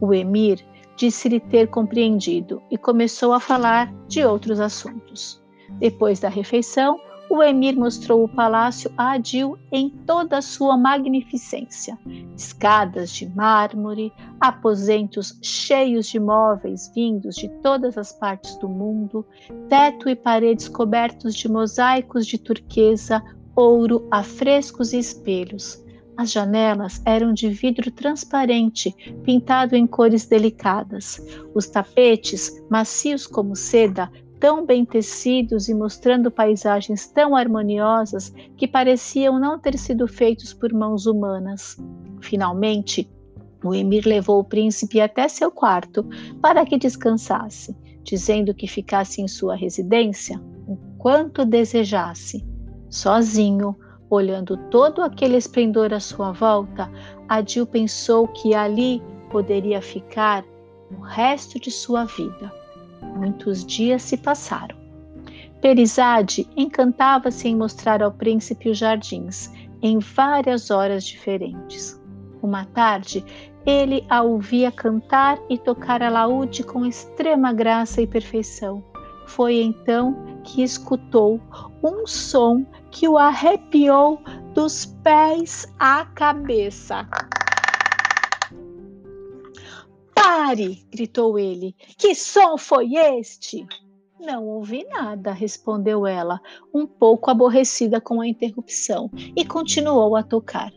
O 0.00 0.12
emir 0.12 0.64
disse-lhe 0.96 1.38
ter 1.38 1.68
compreendido 1.68 2.62
e 2.70 2.78
começou 2.78 3.32
a 3.32 3.40
falar 3.40 3.92
de 4.08 4.24
outros 4.24 4.58
assuntos. 4.58 5.42
Depois 5.78 6.18
da 6.18 6.28
refeição, 6.28 6.98
o 7.32 7.42
emir 7.42 7.74
mostrou 7.74 8.22
o 8.22 8.28
palácio 8.28 8.92
a 8.94 9.12
Adil 9.12 9.58
em 9.72 9.88
toda 9.88 10.36
a 10.36 10.42
sua 10.42 10.76
magnificência. 10.76 11.98
Escadas 12.36 13.10
de 13.10 13.26
mármore, 13.34 14.12
aposentos 14.38 15.38
cheios 15.40 16.08
de 16.08 16.20
móveis 16.20 16.92
vindos 16.94 17.36
de 17.36 17.48
todas 17.62 17.96
as 17.96 18.12
partes 18.12 18.54
do 18.58 18.68
mundo, 18.68 19.24
teto 19.66 20.10
e 20.10 20.14
paredes 20.14 20.68
cobertos 20.68 21.34
de 21.34 21.48
mosaicos 21.48 22.26
de 22.26 22.36
turquesa, 22.36 23.22
ouro, 23.56 24.06
afrescos 24.10 24.92
e 24.92 24.98
espelhos. 24.98 25.82
As 26.14 26.30
janelas 26.30 27.00
eram 27.06 27.32
de 27.32 27.48
vidro 27.48 27.90
transparente, 27.90 28.94
pintado 29.24 29.74
em 29.74 29.86
cores 29.86 30.26
delicadas. 30.26 31.18
Os 31.54 31.66
tapetes, 31.66 32.62
macios 32.70 33.26
como 33.26 33.56
seda, 33.56 34.12
tão 34.42 34.66
bem 34.66 34.84
tecidos 34.84 35.68
e 35.68 35.74
mostrando 35.74 36.28
paisagens 36.28 37.06
tão 37.06 37.36
harmoniosas 37.36 38.34
que 38.56 38.66
pareciam 38.66 39.38
não 39.38 39.56
ter 39.56 39.78
sido 39.78 40.08
feitos 40.08 40.52
por 40.52 40.72
mãos 40.72 41.06
humanas. 41.06 41.78
Finalmente, 42.20 43.08
o 43.62 43.72
emir 43.72 44.04
levou 44.04 44.40
o 44.40 44.44
príncipe 44.44 45.00
até 45.00 45.28
seu 45.28 45.48
quarto 45.52 46.04
para 46.40 46.66
que 46.66 46.76
descansasse, 46.76 47.76
dizendo 48.02 48.52
que 48.52 48.66
ficasse 48.66 49.22
em 49.22 49.28
sua 49.28 49.54
residência 49.54 50.42
o 50.66 50.76
quanto 50.98 51.44
desejasse. 51.44 52.44
Sozinho, 52.90 53.76
olhando 54.10 54.56
todo 54.56 55.02
aquele 55.02 55.36
esplendor 55.36 55.94
à 55.94 56.00
sua 56.00 56.32
volta, 56.32 56.90
Adil 57.28 57.64
pensou 57.64 58.26
que 58.26 58.56
ali 58.56 59.00
poderia 59.30 59.80
ficar 59.80 60.44
o 60.90 61.00
resto 61.00 61.60
de 61.60 61.70
sua 61.70 62.06
vida. 62.06 62.61
Muitos 63.16 63.64
dias 63.64 64.02
se 64.02 64.16
passaram. 64.16 64.76
Perizade 65.60 66.48
encantava-se 66.56 67.48
em 67.48 67.56
mostrar 67.56 68.02
ao 68.02 68.10
príncipe 68.10 68.68
os 68.68 68.78
jardins, 68.78 69.50
em 69.80 69.98
várias 69.98 70.70
horas 70.70 71.04
diferentes. 71.04 72.00
Uma 72.42 72.64
tarde, 72.64 73.24
ele 73.64 74.04
a 74.08 74.22
ouvia 74.22 74.72
cantar 74.72 75.38
e 75.48 75.56
tocar 75.56 76.02
alaúde 76.02 76.64
com 76.64 76.84
extrema 76.84 77.52
graça 77.52 78.02
e 78.02 78.06
perfeição. 78.06 78.82
Foi 79.26 79.62
então 79.62 80.16
que 80.42 80.62
escutou 80.62 81.40
um 81.82 82.06
som 82.06 82.66
que 82.90 83.08
o 83.08 83.16
arrepiou 83.16 84.20
dos 84.52 84.84
pés 84.84 85.72
à 85.78 86.04
cabeça. 86.04 87.06
Pare! 90.34 90.82
gritou 90.90 91.38
ele. 91.38 91.76
Que 91.98 92.14
som 92.14 92.56
foi 92.56 92.94
este? 92.94 93.66
Não 94.18 94.48
ouvi 94.48 94.82
nada, 94.88 95.30
respondeu 95.30 96.06
ela, 96.06 96.40
um 96.72 96.86
pouco 96.86 97.30
aborrecida 97.30 98.00
com 98.00 98.18
a 98.18 98.26
interrupção, 98.26 99.10
e 99.36 99.44
continuou 99.44 100.16
a 100.16 100.22
tocar. 100.22 100.72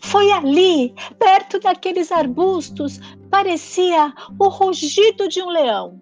Foi 0.00 0.30
ali, 0.30 0.94
perto 1.18 1.58
daqueles 1.58 2.12
arbustos, 2.12 3.00
parecia 3.28 4.14
o 4.38 4.46
rugido 4.46 5.26
de 5.26 5.42
um 5.42 5.48
leão. 5.48 6.00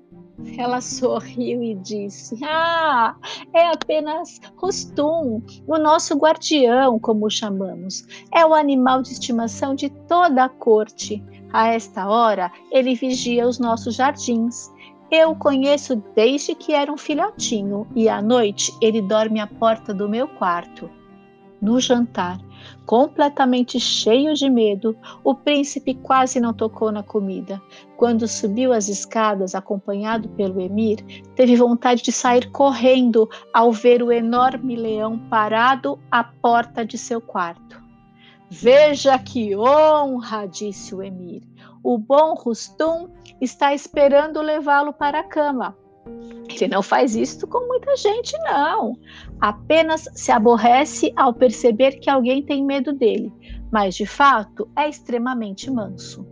Ela 0.59 0.83
sorriu 0.83 1.62
e 1.62 1.77
disse: 1.77 2.38
Ah, 2.45 3.17
é 3.55 3.69
apenas 3.69 4.38
Rostum, 4.55 5.43
o 5.67 5.79
nosso 5.79 6.15
guardião, 6.15 6.99
como 6.99 7.25
o 7.25 7.31
chamamos. 7.31 8.07
É 8.35 8.45
o 8.45 8.53
animal 8.53 9.00
de 9.00 9.12
estimação 9.12 9.75
de 9.75 9.88
toda 9.88 10.45
a 10.45 10.49
corte. 10.49 11.25
A 11.52 11.69
esta 11.69 12.07
hora, 12.07 12.52
ele 12.71 12.95
vigia 12.95 13.47
os 13.47 13.59
nossos 13.59 13.95
jardins. 13.95 14.71
Eu 15.11 15.31
o 15.31 15.37
conheço 15.37 15.97
desde 16.14 16.55
que 16.55 16.75
era 16.75 16.93
um 16.93 16.99
filhotinho 16.99 17.87
e 17.97 18.09
à 18.09 18.21
noite 18.21 18.76
ele 18.83 19.00
dorme 19.00 19.40
à 19.40 19.47
porta 19.47 19.95
do 19.95 20.09
meu 20.09 20.28
quarto. 20.28 20.90
No 21.61 21.81
jantar, 21.81 22.38
completamente 22.87 23.81
cheio 23.81 24.35
de 24.35 24.49
medo, 24.49 24.97
o 25.25 25.35
príncipe 25.35 25.95
quase 25.95 26.38
não 26.38 26.52
tocou 26.52 26.93
na 26.93 27.02
comida. 27.02 27.61
Quando 27.97 28.28
subiu 28.28 28.73
as 28.73 28.88
escadas, 28.88 29.55
acompanhado 29.55 30.28
pelo 30.31 30.61
emir, 30.61 31.02
teve 31.35 31.57
vontade 31.57 32.02
de 32.02 32.12
sair 32.12 32.50
correndo 32.52 33.28
ao 33.52 33.73
ver 33.73 34.02
o 34.02 34.12
enorme 34.12 34.76
leão 34.76 35.19
parado 35.31 35.99
à 36.11 36.23
porta 36.23 36.85
de 36.85 36.97
seu 36.97 37.21
quarto. 37.21 37.88
Veja 38.50 39.19
que 39.19 39.55
honra, 39.57 40.47
disse 40.47 40.95
o 40.95 41.02
emir. 41.02 41.43
O 41.83 41.99
bom 41.99 42.35
Rustum 42.35 43.09
está 43.40 43.75
esperando 43.75 44.40
levá-lo 44.40 44.93
para 44.93 45.21
a 45.21 45.25
cama. 45.25 45.76
Ele 46.49 46.69
não 46.69 46.83
faz 46.83 47.14
isso 47.14 47.47
com 47.47 47.67
muita 47.67 47.95
gente, 47.97 48.37
não. 48.38 48.99
Apenas 49.40 50.09
se 50.14 50.33
aborrece 50.33 51.12
ao 51.14 51.35
perceber 51.35 52.00
que 52.00 52.09
alguém 52.09 52.43
tem 52.43 52.64
medo 52.64 52.93
dele, 52.93 53.33
mas 53.71 53.95
de 53.95 54.07
fato 54.07 54.69
é 54.75 54.88
extremamente 54.88 55.71
manso. 55.71 56.26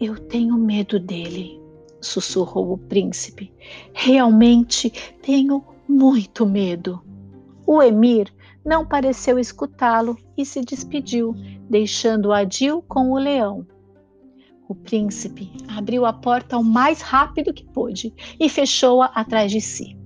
Eu 0.00 0.18
tenho 0.18 0.56
medo 0.56 0.98
dele, 0.98 1.60
sussurrou 2.00 2.72
o 2.72 2.78
príncipe. 2.78 3.52
Realmente 3.94 4.90
tenho 5.22 5.64
muito 5.88 6.44
medo. 6.44 7.00
O 7.66 7.80
emir 7.82 8.32
não 8.64 8.84
pareceu 8.84 9.38
escutá-lo 9.38 10.16
e 10.36 10.44
se 10.44 10.60
despediu, 10.62 11.34
deixando 11.68 12.32
Adil 12.32 12.82
com 12.82 13.10
o 13.10 13.18
leão. 13.18 13.66
O 14.68 14.74
príncipe 14.74 15.50
abriu 15.68 16.06
a 16.06 16.12
porta 16.12 16.56
o 16.56 16.62
mais 16.62 17.00
rápido 17.00 17.52
que 17.52 17.64
pôde 17.64 18.14
e 18.38 18.48
fechou-a 18.48 19.06
atrás 19.06 19.50
de 19.50 19.60
si. 19.60 19.98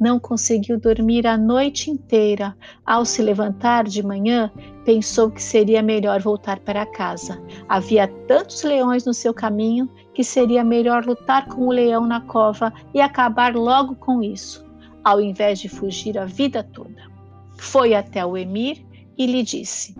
Não 0.00 0.18
conseguiu 0.18 0.78
dormir 0.78 1.26
a 1.26 1.36
noite 1.36 1.90
inteira. 1.90 2.56
Ao 2.84 3.04
se 3.04 3.20
levantar 3.20 3.84
de 3.84 4.02
manhã, 4.02 4.50
pensou 4.84 5.30
que 5.30 5.42
seria 5.42 5.82
melhor 5.82 6.20
voltar 6.20 6.60
para 6.60 6.86
casa. 6.86 7.42
Havia 7.68 8.06
tantos 8.26 8.62
leões 8.62 9.04
no 9.04 9.12
seu 9.12 9.34
caminho 9.34 9.90
que 10.14 10.24
seria 10.24 10.64
melhor 10.64 11.04
lutar 11.04 11.46
com 11.48 11.66
o 11.66 11.72
leão 11.72 12.06
na 12.06 12.20
cova 12.20 12.72
e 12.94 13.00
acabar 13.00 13.54
logo 13.54 13.96
com 13.96 14.22
isso, 14.22 14.64
ao 15.04 15.20
invés 15.20 15.58
de 15.58 15.68
fugir 15.68 16.16
a 16.16 16.24
vida 16.24 16.62
toda. 16.62 17.15
Foi 17.56 17.94
até 17.94 18.24
o 18.24 18.36
emir 18.36 18.84
e 19.16 19.26
lhe 19.26 19.42
disse: 19.42 19.94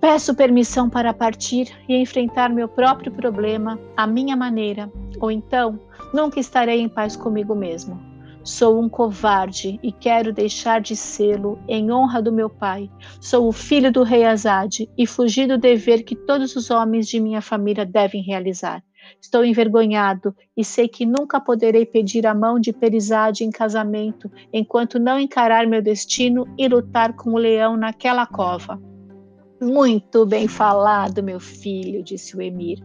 Peço 0.00 0.34
permissão 0.34 0.88
para 0.88 1.12
partir 1.12 1.68
e 1.88 1.96
enfrentar 1.96 2.50
meu 2.50 2.68
próprio 2.68 3.12
problema 3.12 3.78
à 3.96 4.06
minha 4.06 4.36
maneira, 4.36 4.90
ou 5.20 5.30
então 5.30 5.80
nunca 6.12 6.38
estarei 6.38 6.80
em 6.80 6.88
paz 6.88 7.16
comigo 7.16 7.54
mesmo. 7.54 8.00
Sou 8.46 8.80
um 8.80 8.88
covarde 8.88 9.80
e 9.82 9.90
quero 9.90 10.32
deixar 10.32 10.80
de 10.80 10.94
sê-lo 10.94 11.58
em 11.66 11.90
honra 11.90 12.22
do 12.22 12.32
meu 12.32 12.48
pai. 12.48 12.88
Sou 13.20 13.48
o 13.48 13.52
filho 13.52 13.90
do 13.90 14.04
rei 14.04 14.24
Azad 14.24 14.88
e 14.96 15.04
fugi 15.04 15.48
do 15.48 15.58
dever 15.58 16.04
que 16.04 16.14
todos 16.14 16.54
os 16.54 16.70
homens 16.70 17.08
de 17.08 17.18
minha 17.18 17.42
família 17.42 17.84
devem 17.84 18.22
realizar. 18.22 18.84
Estou 19.20 19.44
envergonhado 19.44 20.34
e 20.56 20.64
sei 20.64 20.88
que 20.88 21.06
nunca 21.06 21.40
poderei 21.40 21.84
pedir 21.84 22.26
a 22.26 22.34
mão 22.34 22.58
de 22.58 22.72
Perizade 22.72 23.44
em 23.44 23.50
casamento 23.50 24.30
enquanto 24.52 24.98
não 24.98 25.18
encarar 25.18 25.66
meu 25.66 25.82
destino 25.82 26.46
e 26.58 26.68
lutar 26.68 27.14
com 27.14 27.32
o 27.32 27.38
leão 27.38 27.76
naquela 27.76 28.26
cova. 28.26 28.80
Muito 29.60 30.26
bem 30.26 30.46
falado, 30.46 31.22
meu 31.22 31.40
filho, 31.40 32.02
disse 32.02 32.36
o 32.36 32.42
emir. 32.42 32.78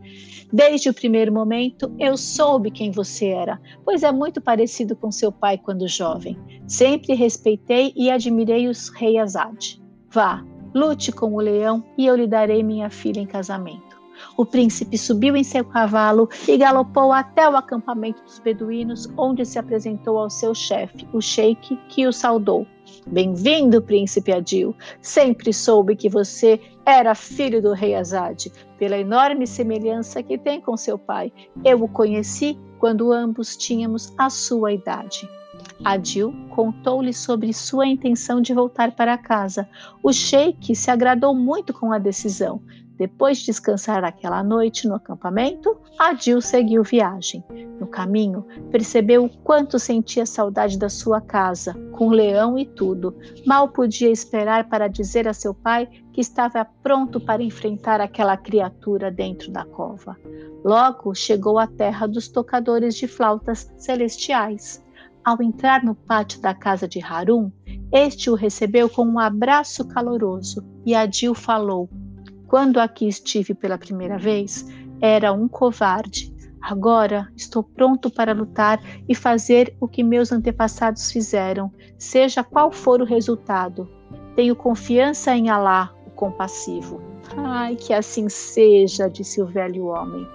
Desde 0.52 0.90
o 0.90 0.94
primeiro 0.94 1.32
momento 1.32 1.94
eu 2.00 2.16
soube 2.16 2.72
quem 2.72 2.92
você 2.92 3.28
era, 3.28 3.60
pois 3.84 4.04
é 4.04 4.12
muito 4.12 4.40
parecido 4.40 4.96
com 4.96 5.12
seu 5.12 5.32
pai 5.32 5.58
quando 5.58 5.88
jovem. 5.88 6.38
Sempre 6.68 7.14
respeitei 7.14 7.92
e 7.96 8.10
admirei 8.10 8.70
os 8.70 8.88
rei 8.90 9.18
Azad. 9.18 9.82
Vá, 10.10 10.46
lute 10.74 11.12
com 11.12 11.34
o 11.34 11.42
leão 11.42 11.84
e 11.98 12.06
eu 12.06 12.16
lhe 12.16 12.28
darei 12.28 12.64
minha 12.64 12.90
filha 12.90 13.20
em 13.20 13.28
casamento. 13.28 13.91
O 14.38 14.46
príncipe 14.46 14.98
subiu 14.98 15.36
em 15.36 15.44
seu 15.44 15.64
cavalo 15.66 16.30
e 16.48 16.58
galopou 16.58 17.12
até 17.12 17.50
o 17.50 17.56
acampamento 17.56 18.24
dos 18.24 18.40
beduínos, 18.40 19.10
onde 19.18 19.46
se 19.46 19.60
apresentou 19.60 20.18
ao 20.18 20.30
seu 20.30 20.54
chefe, 20.54 21.08
o 21.14 21.22
sheik, 21.22 21.78
que 21.90 22.08
o 22.08 22.14
saudou. 22.14 22.66
Bem-vindo, 23.08 23.82
príncipe 23.82 24.32
Adil. 24.32 24.76
Sempre 25.02 25.54
soube 25.54 25.96
que 25.96 26.10
você 26.10 26.60
era 26.86 27.16
filho 27.16 27.62
do 27.62 27.74
rei 27.74 27.96
Azad, 27.96 28.52
pela 28.78 28.98
enorme 28.98 29.48
semelhança 29.48 30.22
que 30.22 30.38
tem 30.38 30.60
com 30.60 30.76
seu 30.76 30.98
pai. 30.98 31.32
Eu 31.64 31.84
o 31.84 31.88
conheci 31.88 32.58
quando 32.80 33.12
ambos 33.12 33.56
tínhamos 33.56 34.14
a 34.18 34.30
sua 34.30 34.74
idade. 34.74 35.28
Adil 35.84 36.34
contou-lhe 36.50 37.14
sobre 37.14 37.54
sua 37.54 37.88
intenção 37.88 38.42
de 38.42 38.54
voltar 38.54 38.92
para 38.92 39.18
casa. 39.18 39.68
O 40.04 40.12
sheik 40.14 40.76
se 40.76 40.92
agradou 40.92 41.34
muito 41.34 41.74
com 41.74 41.92
a 41.92 41.98
decisão. 41.98 42.62
Depois 43.02 43.40
de 43.40 43.48
descansar 43.48 44.04
aquela 44.04 44.44
noite 44.44 44.88
no 44.88 44.94
acampamento, 44.94 45.76
Adil 45.98 46.40
seguiu 46.40 46.84
viagem. 46.84 47.44
No 47.80 47.88
caminho, 47.88 48.46
percebeu 48.70 49.26
o 49.26 49.38
quanto 49.38 49.80
sentia 49.80 50.24
saudade 50.24 50.78
da 50.78 50.88
sua 50.88 51.20
casa, 51.20 51.74
com 51.94 52.12
leão 52.12 52.60
e 52.60 52.64
tudo. 52.64 53.16
Mal 53.44 53.70
podia 53.70 54.12
esperar 54.12 54.70
para 54.70 54.88
dizer 54.88 55.28
a 55.28 55.34
seu 55.34 55.52
pai 55.52 55.88
que 56.14 56.22
estava 56.22 56.64
pronto 56.64 57.20
para 57.20 57.42
enfrentar 57.42 58.00
aquela 58.00 58.38
criatura 58.38 59.10
dentro 59.10 59.52
da 59.52 59.66
cova. 59.66 60.16
Logo 60.64 61.16
chegou 61.16 61.58
à 61.58 61.66
terra 61.66 62.06
dos 62.06 62.28
tocadores 62.28 62.94
de 62.94 63.08
flautas 63.08 63.68
celestiais. 63.80 64.86
Ao 65.26 65.42
entrar 65.42 65.84
no 65.84 65.96
pátio 65.96 66.40
da 66.40 66.54
casa 66.54 66.88
de 66.88 67.04
Harum, 67.04 67.52
este 67.92 68.30
o 68.30 68.36
recebeu 68.36 68.88
com 68.88 69.04
um 69.04 69.18
abraço 69.18 69.88
caloroso 69.88 70.64
e 70.86 70.94
Adil 70.94 71.34
falou: 71.34 71.90
quando 72.52 72.82
aqui 72.82 73.08
estive 73.08 73.54
pela 73.54 73.78
primeira 73.78 74.18
vez, 74.18 74.68
era 75.00 75.32
um 75.32 75.48
covarde. 75.48 76.36
Agora 76.62 77.32
estou 77.34 77.64
pronto 77.64 78.10
para 78.10 78.34
lutar 78.34 78.78
e 79.08 79.16
fazer 79.16 79.74
o 79.80 79.88
que 79.88 80.04
meus 80.04 80.34
antepassados 80.34 81.14
fizeram, 81.14 81.72
seja 81.98 82.44
qual 82.44 82.70
for 82.70 83.02
o 83.02 83.06
resultado. 83.06 83.90
Tenho 84.36 84.54
confiança 84.54 85.34
em 85.34 85.50
Alá, 85.50 85.96
o 86.06 86.10
compassivo. 86.10 87.02
Ai, 87.38 87.78
que 87.78 87.94
assim 87.94 88.28
seja, 88.28 89.10
disse 89.10 89.42
o 89.42 89.48
velho 89.48 89.86
homem. 89.86 90.28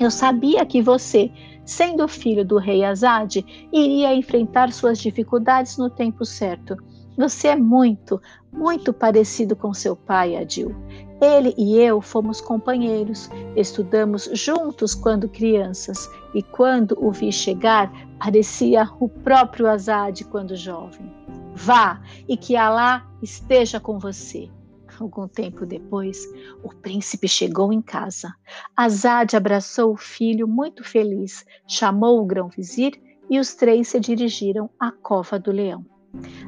Eu 0.00 0.10
sabia 0.10 0.64
que 0.64 0.80
você, 0.80 1.30
sendo 1.66 2.08
filho 2.08 2.46
do 2.46 2.56
rei 2.56 2.82
Azad, 2.82 3.44
iria 3.70 4.14
enfrentar 4.14 4.72
suas 4.72 4.98
dificuldades 4.98 5.76
no 5.76 5.90
tempo 5.90 6.24
certo. 6.24 6.78
Você 7.18 7.48
é 7.48 7.56
muito, 7.56 8.18
muito 8.50 8.90
parecido 8.90 9.54
com 9.54 9.74
seu 9.74 9.94
pai, 9.94 10.34
Adil. 10.34 10.74
Ele 11.22 11.54
e 11.56 11.78
eu 11.78 12.00
fomos 12.00 12.40
companheiros, 12.40 13.30
estudamos 13.54 14.28
juntos 14.32 14.92
quando 14.92 15.28
crianças, 15.28 16.10
e 16.34 16.42
quando 16.42 16.98
o 17.00 17.12
vi 17.12 17.30
chegar, 17.30 17.92
parecia 18.18 18.90
o 18.98 19.08
próprio 19.08 19.68
Azad 19.68 20.20
quando 20.24 20.56
jovem. 20.56 21.14
Vá 21.54 22.02
e 22.28 22.36
que 22.36 22.56
Alá 22.56 23.06
esteja 23.22 23.78
com 23.78 24.00
você. 24.00 24.50
Algum 24.98 25.28
tempo 25.28 25.64
depois, 25.64 26.26
o 26.62 26.68
príncipe 26.68 27.28
chegou 27.28 27.72
em 27.72 27.80
casa. 27.80 28.34
Azad 28.76 29.36
abraçou 29.36 29.92
o 29.92 29.96
filho 29.96 30.48
muito 30.48 30.82
feliz, 30.82 31.46
chamou 31.68 32.20
o 32.20 32.26
grão-vizir 32.26 33.00
e 33.30 33.38
os 33.38 33.54
três 33.54 33.88
se 33.88 34.00
dirigiram 34.00 34.68
à 34.78 34.90
cova 34.90 35.38
do 35.38 35.52
leão. 35.52 35.86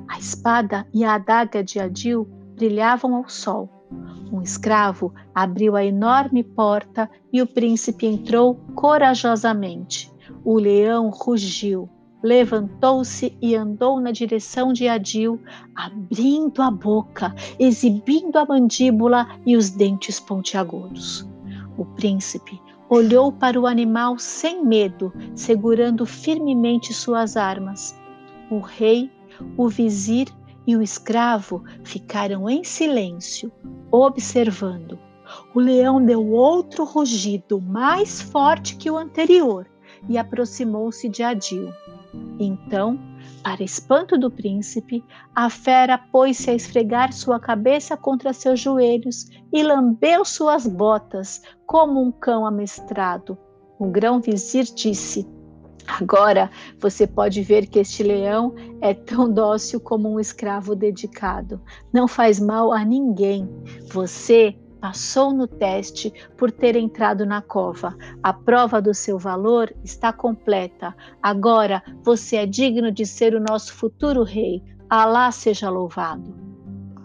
A 0.08 0.18
espada 0.18 0.84
e 0.92 1.04
a 1.04 1.14
adaga 1.14 1.62
de 1.62 1.78
Adil 1.78 2.28
brilhavam 2.56 3.14
ao 3.14 3.28
sol. 3.28 3.83
Um 4.32 4.42
escravo 4.42 5.14
abriu 5.34 5.76
a 5.76 5.84
enorme 5.84 6.42
porta 6.42 7.08
e 7.32 7.40
o 7.40 7.46
príncipe 7.46 8.06
entrou 8.06 8.56
corajosamente. 8.74 10.12
O 10.44 10.58
leão 10.58 11.10
rugiu, 11.10 11.88
levantou-se 12.22 13.36
e 13.40 13.54
andou 13.54 14.00
na 14.00 14.10
direção 14.10 14.72
de 14.72 14.88
Adil, 14.88 15.38
abrindo 15.74 16.62
a 16.62 16.70
boca, 16.70 17.34
exibindo 17.58 18.36
a 18.36 18.46
mandíbula 18.46 19.28
e 19.44 19.56
os 19.56 19.70
dentes 19.70 20.18
pontiagudos. 20.18 21.28
O 21.76 21.84
príncipe 21.84 22.60
olhou 22.88 23.30
para 23.30 23.60
o 23.60 23.66
animal 23.66 24.18
sem 24.18 24.64
medo, 24.64 25.12
segurando 25.34 26.06
firmemente 26.06 26.94
suas 26.94 27.36
armas. 27.36 27.94
O 28.50 28.58
rei, 28.58 29.10
o 29.56 29.68
vizir 29.68 30.28
e 30.66 30.76
o 30.76 30.82
escravo 30.82 31.62
ficaram 31.82 32.48
em 32.48 32.64
silêncio, 32.64 33.52
observando. 33.90 34.98
O 35.54 35.60
leão 35.60 36.04
deu 36.04 36.26
outro 36.30 36.84
rugido, 36.84 37.60
mais 37.60 38.20
forte 38.20 38.76
que 38.76 38.90
o 38.90 38.96
anterior, 38.96 39.66
e 40.08 40.18
aproximou-se 40.18 41.08
de 41.08 41.22
Adil. 41.22 41.72
Então, 42.38 42.98
para 43.42 43.62
espanto 43.62 44.18
do 44.18 44.30
príncipe, 44.30 45.04
a 45.34 45.48
fera 45.50 45.98
pôs-se 45.98 46.50
a 46.50 46.54
esfregar 46.54 47.12
sua 47.12 47.38
cabeça 47.38 47.96
contra 47.96 48.32
seus 48.32 48.60
joelhos 48.60 49.28
e 49.52 49.62
lambeu 49.62 50.24
suas 50.24 50.66
botas 50.66 51.42
como 51.66 52.02
um 52.02 52.10
cão 52.10 52.46
amestrado. 52.46 53.36
O 53.78 53.86
grão-vizir 53.86 54.64
disse: 54.64 55.26
Agora 55.86 56.50
você 56.78 57.06
pode 57.06 57.42
ver 57.42 57.66
que 57.66 57.78
este 57.78 58.02
leão 58.02 58.54
é 58.80 58.94
tão 58.94 59.32
dócil 59.32 59.80
como 59.80 60.10
um 60.10 60.18
escravo 60.18 60.74
dedicado. 60.74 61.60
Não 61.92 62.08
faz 62.08 62.40
mal 62.40 62.72
a 62.72 62.84
ninguém. 62.84 63.48
Você 63.92 64.56
passou 64.80 65.32
no 65.32 65.46
teste 65.46 66.12
por 66.36 66.50
ter 66.50 66.76
entrado 66.76 67.24
na 67.24 67.40
cova. 67.40 67.96
A 68.22 68.32
prova 68.32 68.82
do 68.82 68.92
seu 68.92 69.18
valor 69.18 69.74
está 69.82 70.12
completa. 70.12 70.94
Agora 71.22 71.82
você 72.02 72.36
é 72.36 72.46
digno 72.46 72.90
de 72.90 73.06
ser 73.06 73.34
o 73.34 73.40
nosso 73.40 73.72
futuro 73.72 74.22
rei. 74.22 74.62
Alá 74.88 75.30
seja 75.30 75.70
louvado. 75.70 76.34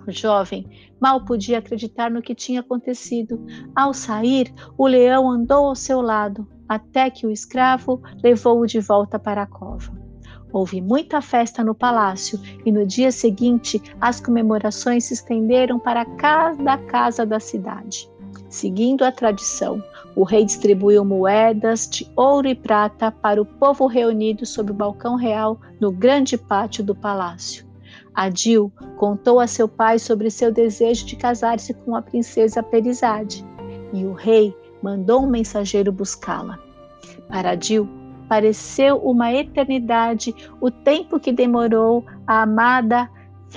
O 0.06 0.12
jovem 0.12 0.68
mal 1.00 1.24
podia 1.24 1.60
acreditar 1.60 2.10
no 2.10 2.22
que 2.22 2.36
tinha 2.36 2.62
acontecido. 2.62 3.46
Ao 3.76 3.94
sair, 3.94 4.54
o 4.78 4.88
leão 4.88 5.30
andou 5.30 5.68
ao 5.68 5.76
seu 5.76 6.02
lado, 6.02 6.48
até 6.70 7.10
que 7.10 7.26
o 7.26 7.32
escravo 7.32 8.00
levou-o 8.24 8.68
de 8.68 8.80
volta 8.80 9.18
para 9.18 9.42
a 9.42 9.48
cova. 9.48 9.92
Houve 10.54 10.80
muita 10.82 11.22
festa 11.22 11.64
no 11.64 11.76
palácio 11.76 12.40
e 12.66 12.72
no 12.72 12.86
dia 12.86 13.12
seguinte 13.12 13.82
as 14.00 14.20
comemorações 14.22 15.06
se 15.06 15.16
estenderam 15.16 15.80
para 15.80 16.06
cada 16.06 16.78
casa 16.78 17.26
da 17.26 17.40
cidade. 17.40 18.10
Seguindo 18.48 19.04
a 19.04 19.12
tradição, 19.12 19.84
o 20.16 20.24
rei 20.24 20.44
distribuiu 20.44 21.06
moedas 21.06 21.88
de 21.88 22.12
ouro 22.16 22.48
e 22.48 22.56
prata 22.56 23.12
para 23.12 23.42
o 23.42 23.46
povo 23.46 23.86
reunido 23.86 24.46
sob 24.46 24.72
o 24.72 24.76
balcão 24.76 25.16
real 25.16 25.60
no 25.80 25.92
grande 25.92 26.38
pátio 26.38 26.84
do 26.84 26.96
palácio. 26.96 27.68
Adil 28.14 28.72
contou 28.98 29.40
a 29.40 29.48
seu 29.48 29.68
pai 29.68 30.00
sobre 30.00 30.32
seu 30.32 30.52
desejo 30.52 31.06
de 31.06 31.16
casar-se 31.16 31.74
com 31.74 31.96
a 31.96 32.02
princesa 32.02 32.64
Perizade, 32.64 33.46
e 33.94 34.04
o 34.04 34.14
rei 34.14 34.54
mandou 34.82 35.24
um 35.24 35.30
mensageiro 35.30 35.92
buscá-la. 35.92 36.60
Para 37.28 37.56
Dil, 37.56 37.88
pareceu 38.28 38.98
uma 38.98 39.34
eternidade 39.34 40.34
o 40.62 40.70
tempo 40.70 41.20
que 41.20 41.32
demorou 41.32 42.06
a 42.28 42.44
amada 42.44 43.10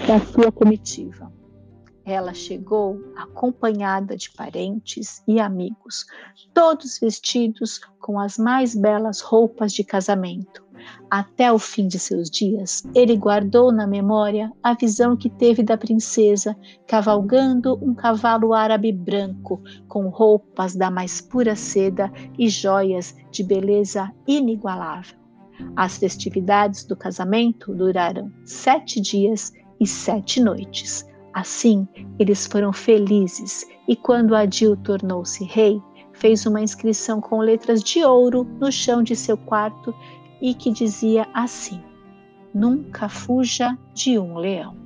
da 0.07 0.19
sua 0.21 0.51
comitiva. 0.51 1.31
Ela 2.05 2.35
chegou 2.35 3.01
acompanhada 3.17 4.17
de 4.17 4.31
parentes 4.31 5.23
e 5.27 5.39
amigos, 5.39 6.05
todos 6.53 6.99
vestidos 6.99 7.81
com 8.01 8.19
as 8.19 8.37
mais 8.37 8.75
belas 8.75 9.21
roupas 9.21 9.73
de 9.73 9.85
casamento. 9.85 10.63
Até 11.09 11.53
o 11.53 11.61
fim 11.61 11.87
de 11.87 11.99
seus 11.99 12.29
dias, 12.29 12.83
ele 12.93 13.17
guardou 13.17 13.71
na 13.71 13.87
memória 13.87 14.51
a 14.61 14.75
visão 14.75 15.17
que 15.17 15.31
teve 15.31 15.63
da 15.63 15.77
princesa 15.77 16.57
cavalgando 16.89 17.79
um 17.81 17.95
cavalo 17.95 18.53
árabe 18.53 18.91
branco, 18.91 19.63
com 19.87 20.09
roupas 20.09 20.75
da 20.75 20.91
mais 20.91 21.21
pura 21.21 21.55
seda 21.55 22.11
e 22.37 22.49
joias 22.49 23.15
de 23.31 23.45
beleza 23.45 24.11
inigualável. 24.27 25.17
As 25.77 25.99
festividades 25.99 26.85
do 26.85 26.97
casamento 26.97 27.73
duraram 27.73 28.33
sete 28.45 29.01
dias 29.01 29.53
e 29.79 29.87
sete 29.87 30.41
noites. 30.41 31.07
Assim, 31.33 31.89
eles 32.19 32.47
foram 32.47 32.73
felizes 32.73 33.67
e, 33.89 33.97
quando 33.97 34.35
Adil 34.35 34.77
tornou-se 34.77 35.45
rei, 35.45 35.81
fez 36.13 36.45
uma 36.45 36.61
inscrição 36.61 37.21
com 37.21 37.41
letras 37.41 37.83
de 37.83 38.05
ouro 38.05 38.45
no 38.61 38.71
chão 38.71 39.03
de 39.03 39.17
seu 39.17 39.37
quarto 39.37 39.95
e 40.43 40.53
que 40.53 40.71
dizia 40.71 41.27
assim: 41.33 41.83
Nunca 42.55 43.09
fuja 43.09 43.77
de 43.95 44.19
um 44.19 44.37
leão. 44.37 44.77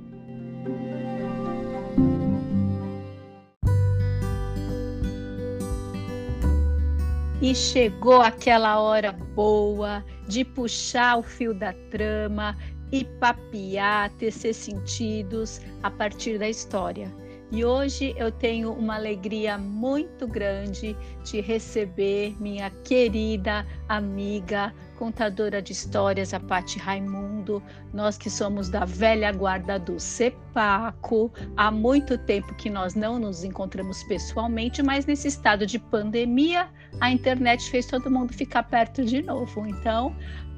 E 7.41 7.53
chegou 7.53 8.21
aquela 8.21 8.79
hora 8.79 9.11
boa 9.11 10.03
de 10.27 10.43
puxar 10.43 11.17
o 11.17 11.23
fio 11.23 11.53
da 11.53 11.71
trama 11.91 12.57
e 12.91 13.03
papiar, 13.03 14.09
tecer 14.11 14.53
sentidos 14.53 15.61
a 15.83 15.91
partir 15.91 16.37
da 16.37 16.49
história. 16.49 17.11
E 17.49 17.63
hoje 17.63 18.13
eu 18.17 18.29
tenho 18.29 18.73
uma 18.73 18.95
alegria 18.95 19.57
muito 19.57 20.27
grande 20.27 20.97
de 21.23 21.39
receber 21.39 22.35
minha 22.41 22.69
querida 22.83 23.65
amiga, 23.87 24.73
contadora 24.97 25.61
de 25.61 25.71
histórias, 25.71 26.33
a 26.33 26.41
Pati 26.41 26.77
Raimundo. 26.77 27.63
Nós 27.93 28.17
que 28.17 28.29
somos 28.29 28.67
da 28.67 28.83
velha 28.83 29.31
guarda 29.31 29.79
do 29.79 29.97
CEPACO, 29.97 31.31
há 31.55 31.71
muito 31.71 32.17
tempo 32.17 32.53
que 32.55 32.69
nós 32.69 32.95
não 32.95 33.17
nos 33.17 33.45
encontramos 33.45 34.03
pessoalmente, 34.03 34.83
mas 34.83 35.05
nesse 35.05 35.29
estado 35.29 35.65
de 35.65 35.79
pandemia, 35.79 36.67
a 36.99 37.09
internet 37.09 37.69
fez 37.69 37.85
todo 37.85 38.11
mundo 38.11 38.33
ficar 38.33 38.63
perto 38.63 39.05
de 39.05 39.21
novo. 39.21 39.65
Então, 39.65 40.13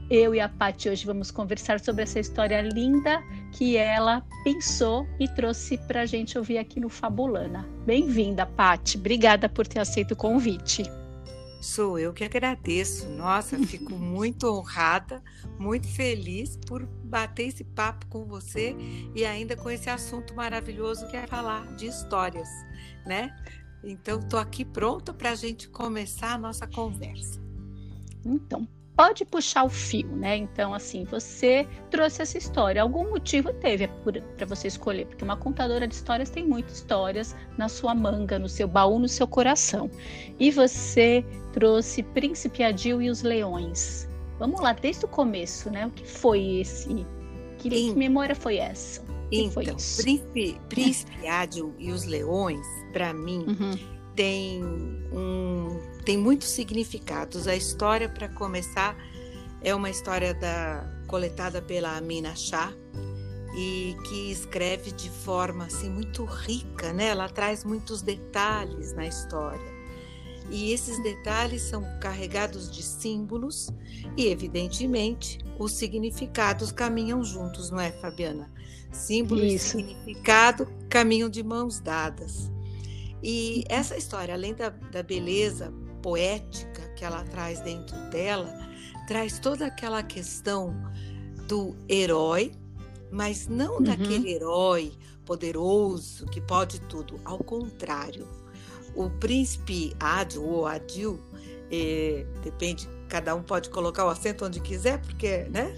eu 0.09 0.33
e 0.33 0.39
a 0.39 0.49
Paty 0.49 0.89
hoje 0.89 1.05
vamos 1.05 1.29
conversar 1.29 1.79
sobre 1.79 2.01
essa 2.01 2.19
história 2.19 2.59
linda 2.61 3.23
que 3.51 3.77
ela 3.77 4.25
pensou 4.43 5.07
e 5.19 5.27
trouxe 5.27 5.77
para 5.77 6.01
a 6.01 6.05
gente 6.05 6.35
ouvir 6.35 6.57
aqui 6.57 6.79
no 6.79 6.89
Fabulana. 6.89 7.69
Bem-vinda, 7.85 8.45
Paty. 8.45 8.97
Obrigada 8.97 9.47
por 9.47 9.67
ter 9.67 9.79
aceito 9.79 10.13
o 10.13 10.15
convite. 10.15 10.83
Sou 11.61 11.99
eu 11.99 12.11
que 12.11 12.23
agradeço. 12.23 13.07
Nossa, 13.09 13.59
fico 13.67 13.93
muito 13.93 14.47
honrada, 14.47 15.21
muito 15.59 15.87
feliz 15.87 16.57
por 16.65 16.87
bater 17.03 17.49
esse 17.49 17.63
papo 17.63 18.07
com 18.07 18.25
você 18.25 18.75
e 19.13 19.23
ainda 19.23 19.55
com 19.55 19.69
esse 19.69 19.91
assunto 19.91 20.33
maravilhoso 20.33 21.07
que 21.07 21.17
é 21.17 21.27
falar 21.27 21.67
de 21.75 21.85
histórias, 21.85 22.49
né? 23.05 23.29
Então, 23.83 24.19
estou 24.19 24.39
aqui 24.39 24.65
pronta 24.65 25.13
para 25.13 25.31
a 25.31 25.35
gente 25.35 25.69
começar 25.69 26.33
a 26.33 26.37
nossa 26.37 26.65
conversa. 26.65 27.39
Então, 28.25 28.67
pode 28.99 29.23
puxar 29.23 29.63
o 29.63 29.69
fio, 29.69 30.09
né? 30.09 30.35
Então, 30.35 30.73
assim, 30.73 31.05
você 31.05 31.65
trouxe 31.89 32.21
essa 32.21 32.37
história. 32.37 32.81
Algum 32.81 33.09
motivo 33.09 33.53
teve 33.53 33.87
para 34.35 34.45
você 34.45 34.67
escolher, 34.67 35.05
porque 35.05 35.23
uma 35.23 35.37
contadora 35.37 35.87
de 35.87 35.95
histórias 35.95 36.29
tem 36.29 36.45
muitas 36.45 36.73
histórias 36.73 37.33
na 37.57 37.69
sua 37.69 37.95
manga, 37.95 38.37
no 38.37 38.49
seu 38.49 38.67
baú, 38.67 38.99
no 38.99 39.07
seu 39.07 39.25
coração. 39.25 39.89
E 40.37 40.51
você 40.51 41.23
trouxe 41.53 42.03
Príncipe 42.03 42.61
Adil 42.61 43.01
e 43.01 43.09
os 43.09 43.21
Leões. 43.21 44.05
Vamos 44.37 44.59
lá, 44.59 44.73
desde 44.73 45.05
o 45.05 45.07
começo, 45.07 45.69
né? 45.69 45.87
O 45.87 45.91
que 45.91 46.05
foi 46.05 46.59
esse? 46.59 46.93
Que, 47.57 47.69
que 47.69 47.95
memória 47.95 48.35
foi 48.35 48.57
essa? 48.57 49.01
então, 49.31 49.51
foi 49.51 49.65
Príncipe, 50.03 50.59
Príncipe 50.67 51.25
Adil 51.25 51.73
e 51.79 51.89
os 51.89 52.03
Leões, 52.03 52.67
para 52.91 53.13
mim, 53.13 53.45
uhum. 53.47 53.79
tem 54.13 54.61
um 55.13 55.79
tem 56.09 56.17
muitos 56.17 56.49
significados. 56.49 57.47
A 57.47 57.55
história, 57.55 58.09
para 58.09 58.27
começar, 58.27 58.97
é 59.61 59.75
uma 59.75 59.91
história 59.91 60.33
da, 60.33 60.83
coletada 61.05 61.61
pela 61.61 61.95
Amina 61.95 62.35
Shah 62.35 62.73
e 63.55 63.95
que 64.07 64.31
escreve 64.31 64.91
de 64.91 65.07
forma 65.07 65.65
assim 65.65 65.87
muito 65.87 66.25
rica, 66.25 66.91
né? 66.93 67.09
Ela 67.09 67.29
traz 67.29 67.63
muitos 67.63 68.01
detalhes 68.01 68.91
na 68.93 69.05
história. 69.05 69.71
E 70.49 70.73
esses 70.73 70.99
detalhes 71.03 71.61
são 71.61 71.85
carregados 72.01 72.71
de 72.71 72.81
símbolos 72.81 73.69
e, 74.17 74.29
evidentemente, 74.29 75.37
os 75.59 75.73
significados 75.73 76.71
caminham 76.71 77.23
juntos, 77.23 77.69
não 77.69 77.79
é, 77.79 77.91
Fabiana? 77.91 78.51
Símbolo 78.91 79.45
Isso. 79.45 79.77
e 79.77 79.83
significado 79.83 80.67
caminham 80.89 81.29
de 81.29 81.43
mãos 81.43 81.79
dadas. 81.79 82.49
E 83.21 83.63
essa 83.69 83.95
história, 83.95 84.33
além 84.33 84.55
da, 84.55 84.69
da 84.69 85.03
beleza 85.03 85.71
poética 86.01 86.87
que 86.95 87.05
ela 87.05 87.23
traz 87.23 87.59
dentro 87.61 87.97
dela, 88.09 88.49
traz 89.07 89.39
toda 89.39 89.65
aquela 89.65 90.03
questão 90.03 90.75
do 91.47 91.75
herói, 91.87 92.51
mas 93.11 93.47
não 93.47 93.77
uhum. 93.77 93.83
daquele 93.83 94.31
herói 94.33 94.93
poderoso 95.25 96.25
que 96.27 96.41
pode 96.41 96.79
tudo. 96.81 97.19
Ao 97.23 97.39
contrário, 97.39 98.27
o 98.95 99.09
príncipe 99.09 99.95
Adil 99.99 100.43
ou 100.43 100.65
Adil, 100.65 101.19
eh, 101.71 102.25
depende, 102.43 102.87
cada 103.07 103.35
um 103.35 103.41
pode 103.41 103.69
colocar 103.69 104.05
o 104.05 104.09
acento 104.09 104.45
onde 104.45 104.59
quiser, 104.59 104.99
porque, 105.01 105.45
né? 105.49 105.73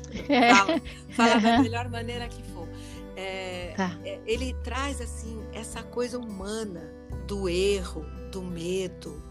Fala, 0.55 0.81
fala 1.15 1.39
da 1.39 1.59
melhor 1.59 1.89
maneira 1.89 2.27
que 2.27 2.41
for. 2.53 2.67
É, 3.15 3.73
tá. 3.75 3.97
é, 4.03 4.19
ele 4.25 4.53
traz 4.63 5.01
assim 5.01 5.41
essa 5.53 5.83
coisa 5.83 6.17
humana 6.17 6.81
do 7.27 7.47
erro, 7.47 8.05
do 8.31 8.41
medo, 8.41 9.21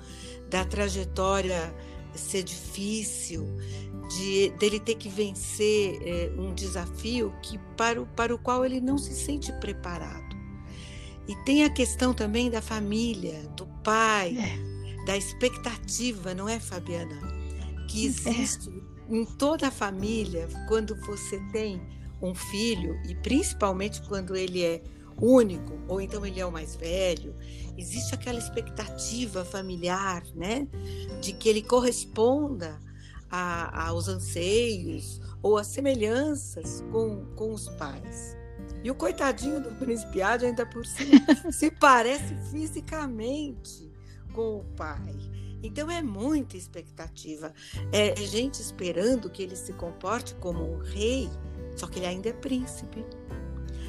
da 0.50 0.64
trajetória 0.64 1.72
ser 2.14 2.42
difícil, 2.42 3.46
de 4.16 4.50
dele 4.58 4.80
ter 4.80 4.96
que 4.96 5.08
vencer 5.08 6.00
é, 6.02 6.32
um 6.36 6.52
desafio 6.52 7.32
que 7.42 7.58
para 7.76 8.02
o, 8.02 8.06
para 8.06 8.34
o 8.34 8.38
qual 8.38 8.64
ele 8.64 8.80
não 8.80 8.98
se 8.98 9.14
sente 9.14 9.52
preparado. 9.54 10.36
E 11.28 11.36
tem 11.44 11.64
a 11.64 11.70
questão 11.70 12.12
também 12.12 12.50
da 12.50 12.60
família, 12.60 13.40
do 13.56 13.64
pai, 13.84 14.36
é. 14.36 15.04
da 15.04 15.16
expectativa, 15.16 16.34
não 16.34 16.48
é, 16.48 16.58
Fabiana? 16.58 17.16
Que 17.88 18.04
é. 18.04 18.08
existe 18.08 18.68
é. 18.68 19.14
em 19.14 19.24
toda 19.24 19.68
a 19.68 19.70
família 19.70 20.48
quando 20.66 20.96
você 21.06 21.38
tem 21.52 21.80
um 22.20 22.34
filho 22.34 23.00
e 23.08 23.14
principalmente 23.14 24.02
quando 24.02 24.36
ele 24.36 24.62
é 24.62 24.82
único 25.20 25.78
ou 25.86 26.00
então 26.00 26.24
ele 26.24 26.40
é 26.40 26.46
o 26.46 26.52
mais 26.52 26.74
velho 26.74 27.34
existe 27.80 28.14
aquela 28.14 28.38
expectativa 28.38 29.44
familiar, 29.44 30.22
né, 30.34 30.68
de 31.20 31.32
que 31.32 31.48
ele 31.48 31.62
corresponda 31.62 32.78
a, 33.30 33.88
aos 33.88 34.08
anseios 34.08 35.20
ou 35.42 35.56
às 35.56 35.68
semelhanças 35.68 36.84
com, 36.92 37.24
com 37.36 37.52
os 37.52 37.68
pais. 37.70 38.36
E 38.82 38.90
o 38.90 38.94
coitadinho 38.94 39.60
do 39.60 39.70
príncipe 39.72 40.22
Adi 40.22 40.46
ainda 40.46 40.66
por 40.66 40.86
cima 40.86 41.20
se 41.52 41.70
parece 41.70 42.34
fisicamente 42.50 43.90
com 44.32 44.58
o 44.58 44.64
pai. 44.76 45.16
Então 45.62 45.90
é 45.90 46.00
muita 46.00 46.56
expectativa. 46.56 47.52
É 47.92 48.16
gente 48.16 48.60
esperando 48.60 49.28
que 49.28 49.42
ele 49.42 49.56
se 49.56 49.74
comporte 49.74 50.34
como 50.36 50.76
um 50.76 50.78
rei, 50.78 51.28
só 51.76 51.86
que 51.86 51.98
ele 51.98 52.06
ainda 52.06 52.30
é 52.30 52.32
príncipe. 52.32 53.04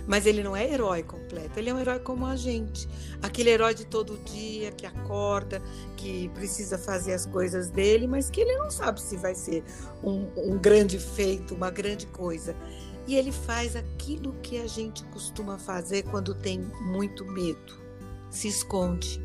Mas 0.07 0.25
ele 0.25 0.43
não 0.43 0.55
é 0.55 0.71
herói 0.71 1.03
completo, 1.03 1.57
ele 1.57 1.69
é 1.69 1.73
um 1.73 1.79
herói 1.79 1.99
como 1.99 2.25
a 2.25 2.35
gente. 2.35 2.87
Aquele 3.21 3.49
herói 3.49 3.73
de 3.73 3.85
todo 3.85 4.17
dia, 4.25 4.71
que 4.71 4.85
acorda, 4.85 5.61
que 5.95 6.29
precisa 6.29 6.77
fazer 6.77 7.13
as 7.13 7.25
coisas 7.25 7.69
dele, 7.69 8.07
mas 8.07 8.29
que 8.29 8.41
ele 8.41 8.55
não 8.57 8.71
sabe 8.71 9.01
se 9.01 9.15
vai 9.17 9.35
ser 9.35 9.63
um, 10.03 10.27
um 10.35 10.57
grande 10.57 10.99
feito, 10.99 11.53
uma 11.53 11.69
grande 11.69 12.07
coisa. 12.07 12.55
E 13.07 13.15
ele 13.15 13.31
faz 13.31 13.75
aquilo 13.75 14.33
que 14.41 14.59
a 14.59 14.67
gente 14.67 15.03
costuma 15.05 15.57
fazer 15.57 16.03
quando 16.03 16.35
tem 16.35 16.59
muito 16.81 17.25
medo: 17.25 17.79
se 18.29 18.47
esconde, 18.47 19.21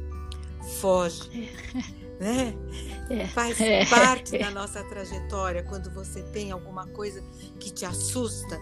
foge. 0.80 1.50
Né? 2.18 2.54
É. 3.10 3.26
Faz 3.26 3.60
é. 3.60 3.84
parte 3.84 4.38
da 4.38 4.48
nossa 4.50 4.82
trajetória 4.84 5.62
quando 5.62 5.90
você 5.90 6.22
tem 6.22 6.50
alguma 6.50 6.86
coisa 6.86 7.22
que 7.60 7.70
te 7.70 7.84
assusta 7.84 8.58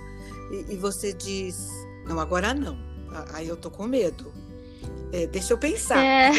e, 0.51 0.73
e 0.73 0.77
você 0.77 1.13
diz: 1.13 1.69
Não, 2.07 2.19
agora 2.19 2.53
não. 2.55 2.77
Aí 3.33 3.49
eu 3.49 3.57
tô 3.57 3.71
com 3.71 3.85
medo. 3.85 4.33
É, 5.13 5.27
deixa 5.29 5.53
eu 5.53 5.59
pensar. 5.59 6.05
É. 6.05 6.31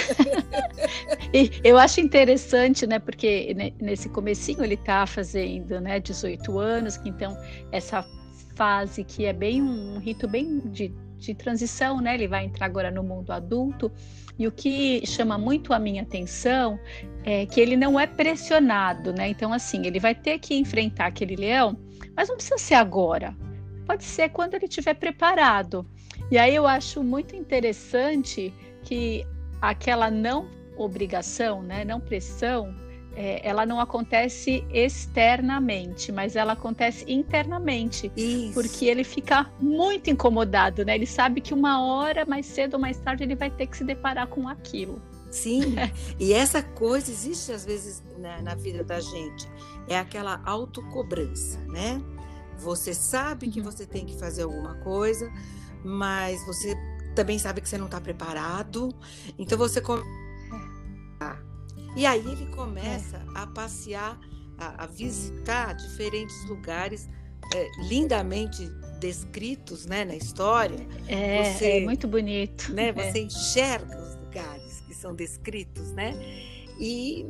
eu 1.64 1.78
acho 1.78 2.02
interessante, 2.02 2.86
né? 2.86 3.00
Porque 3.00 3.56
nesse 3.80 4.10
comecinho 4.10 4.64
ele 4.64 4.74
está 4.74 5.08
fazendo, 5.08 5.80
né, 5.80 6.00
18 6.00 6.60
anos, 6.60 7.00
então 7.06 7.38
essa 7.72 8.06
fase 8.56 9.04
que 9.04 9.26
é 9.26 9.34
bem 9.34 9.62
um 9.62 9.98
rito 10.00 10.28
bem 10.28 10.60
de, 10.60 10.94
de 11.18 11.34
transição, 11.34 12.02
né? 12.02 12.16
Ele 12.16 12.28
vai 12.28 12.46
entrar 12.46 12.66
agora 12.66 12.92
no 12.92 13.02
mundo 13.02 13.32
adulto. 13.32 13.92
E 14.38 14.46
o 14.46 14.52
que 14.52 15.06
chama 15.06 15.38
muito 15.38 15.72
a 15.72 15.80
minha 15.80 16.02
atenção 16.02 16.78
é 17.24 17.46
que 17.46 17.62
ele 17.62 17.78
não 17.78 17.98
é 17.98 18.06
pressionado, 18.06 19.14
né? 19.14 19.30
Então, 19.30 19.54
assim, 19.54 19.86
ele 19.86 20.00
vai 20.00 20.14
ter 20.14 20.40
que 20.40 20.54
enfrentar 20.56 21.06
aquele 21.06 21.38
leão, 21.38 21.78
mas 22.16 22.28
não 22.28 22.36
precisa 22.36 22.58
ser 22.58 22.74
agora. 22.74 23.34
Pode 23.86 24.04
ser 24.04 24.30
quando 24.30 24.56
ele 24.56 24.66
estiver 24.66 24.96
preparado. 24.96 25.86
E 26.32 26.38
aí 26.38 26.56
eu 26.56 26.66
acho 26.66 27.04
muito 27.04 27.36
interessante 27.36 28.54
que 28.84 29.26
aquela 29.62 30.10
não 30.10 30.48
obrigação, 30.78 31.62
né, 31.62 31.86
não 31.86 32.00
pressão, 32.00 32.74
é, 33.16 33.48
ela 33.48 33.66
não 33.66 33.80
acontece 33.80 34.66
externamente, 34.70 36.12
mas 36.12 36.36
ela 36.36 36.54
acontece 36.54 37.06
internamente. 37.08 38.12
Isso. 38.16 38.54
Porque 38.54 38.86
ele 38.86 39.04
fica 39.04 39.50
muito 39.60 40.10
incomodado, 40.10 40.84
né? 40.84 40.96
Ele 40.96 41.06
sabe 41.06 41.40
que 41.40 41.54
uma 41.54 41.82
hora, 41.82 42.26
mais 42.26 42.46
cedo 42.46 42.74
ou 42.74 42.80
mais 42.80 43.00
tarde, 43.00 43.24
ele 43.24 43.36
vai 43.36 43.50
ter 43.50 43.68
que 43.68 43.78
se 43.78 43.86
deparar 43.86 44.28
com 44.28 44.48
aquilo. 44.50 45.02
Sim, 45.32 45.76
e 46.20 46.34
essa 46.34 46.62
coisa 46.62 47.10
existe 47.10 47.52
às 47.52 47.66
vezes 47.66 48.04
na, 48.18 48.42
na 48.42 48.56
vida 48.56 48.84
da 48.84 49.00
gente. 49.00 49.48
É 49.88 49.98
aquela 49.98 50.42
autocobrança, 50.46 51.60
né? 51.68 52.02
Você 52.60 52.94
sabe 52.94 53.50
que 53.50 53.60
uhum. 53.60 53.66
você 53.66 53.86
tem 53.86 54.06
que 54.06 54.18
fazer 54.18 54.44
alguma 54.44 54.76
coisa, 54.76 55.32
mas 55.84 56.44
você 56.46 56.76
também 57.16 57.40
sabe 57.40 57.62
que 57.62 57.70
você 57.70 57.78
não 57.78 57.86
está 57.86 58.02
preparado. 58.02 58.94
Então 59.38 59.58
você 59.58 59.82
começa 59.82 60.26
e 61.96 62.06
aí 62.06 62.20
ele 62.30 62.46
começa 62.48 63.18
é. 63.18 63.22
a 63.36 63.48
passear, 63.48 64.20
a, 64.58 64.84
a, 64.84 64.88
visitar 64.88 65.74
diferentes 65.74 66.46
lugares 66.50 67.10
é, 67.54 67.70
lindamente 67.88 68.70
descritos 69.00 69.86
né, 69.86 70.04
na 70.04 70.16
história. 70.16 70.86
É, 71.08 71.54
você, 71.54 71.72
é 71.72 71.84
muito 71.86 72.08
bonito. 72.08 72.74
Né, 72.74 72.90
é. 72.90 72.94
você 72.94 73.20
enxerga 73.22 73.98
os 73.98 74.16
lugares 74.16 74.82
que 74.82 74.94
são 74.94 75.16
descritos, 75.16 75.92
né? 75.94 76.14
E 76.78 77.26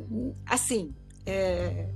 assim, 0.46 0.92
é, 1.24 1.88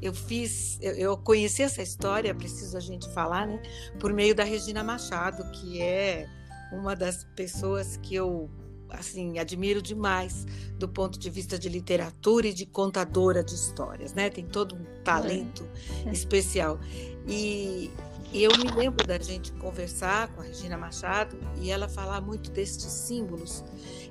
eu 0.00 0.14
fiz, 0.14 0.78
eu, 0.80 0.92
eu, 0.94 1.16
conheci 1.16 1.62
essa 1.62 1.82
história, 1.82 2.34
preciso 2.34 2.76
a 2.76 2.80
gente 2.80 3.08
falar, 3.12 3.46
né? 3.46 3.60
Por 3.98 4.12
meio 4.12 4.34
da 4.34 4.44
Regina 4.44 4.84
Machado, 4.84 5.50
que 5.52 5.82
é 5.82 6.28
uma 6.72 6.94
das 6.94 7.24
pessoas 7.34 7.96
que 7.96 8.14
eu 8.14 8.50
assim, 8.90 9.38
admiro 9.38 9.82
demais 9.82 10.46
do 10.78 10.88
ponto 10.88 11.18
de 11.18 11.28
vista 11.28 11.58
de 11.58 11.68
literatura 11.68 12.48
e 12.48 12.54
de 12.54 12.64
contadora 12.64 13.42
de 13.42 13.54
histórias, 13.54 14.14
né? 14.14 14.30
Tem 14.30 14.46
todo 14.46 14.74
um 14.74 14.84
talento 15.02 15.66
é. 16.06 16.10
especial. 16.10 16.78
E, 17.26 17.90
e 18.32 18.42
eu 18.42 18.50
me 18.56 18.70
lembro 18.70 19.06
da 19.06 19.18
gente 19.18 19.52
conversar 19.52 20.28
com 20.28 20.40
a 20.40 20.44
Regina 20.44 20.78
Machado 20.78 21.36
e 21.60 21.70
ela 21.70 21.88
falar 21.88 22.20
muito 22.20 22.50
destes 22.50 22.90
símbolos 22.90 23.64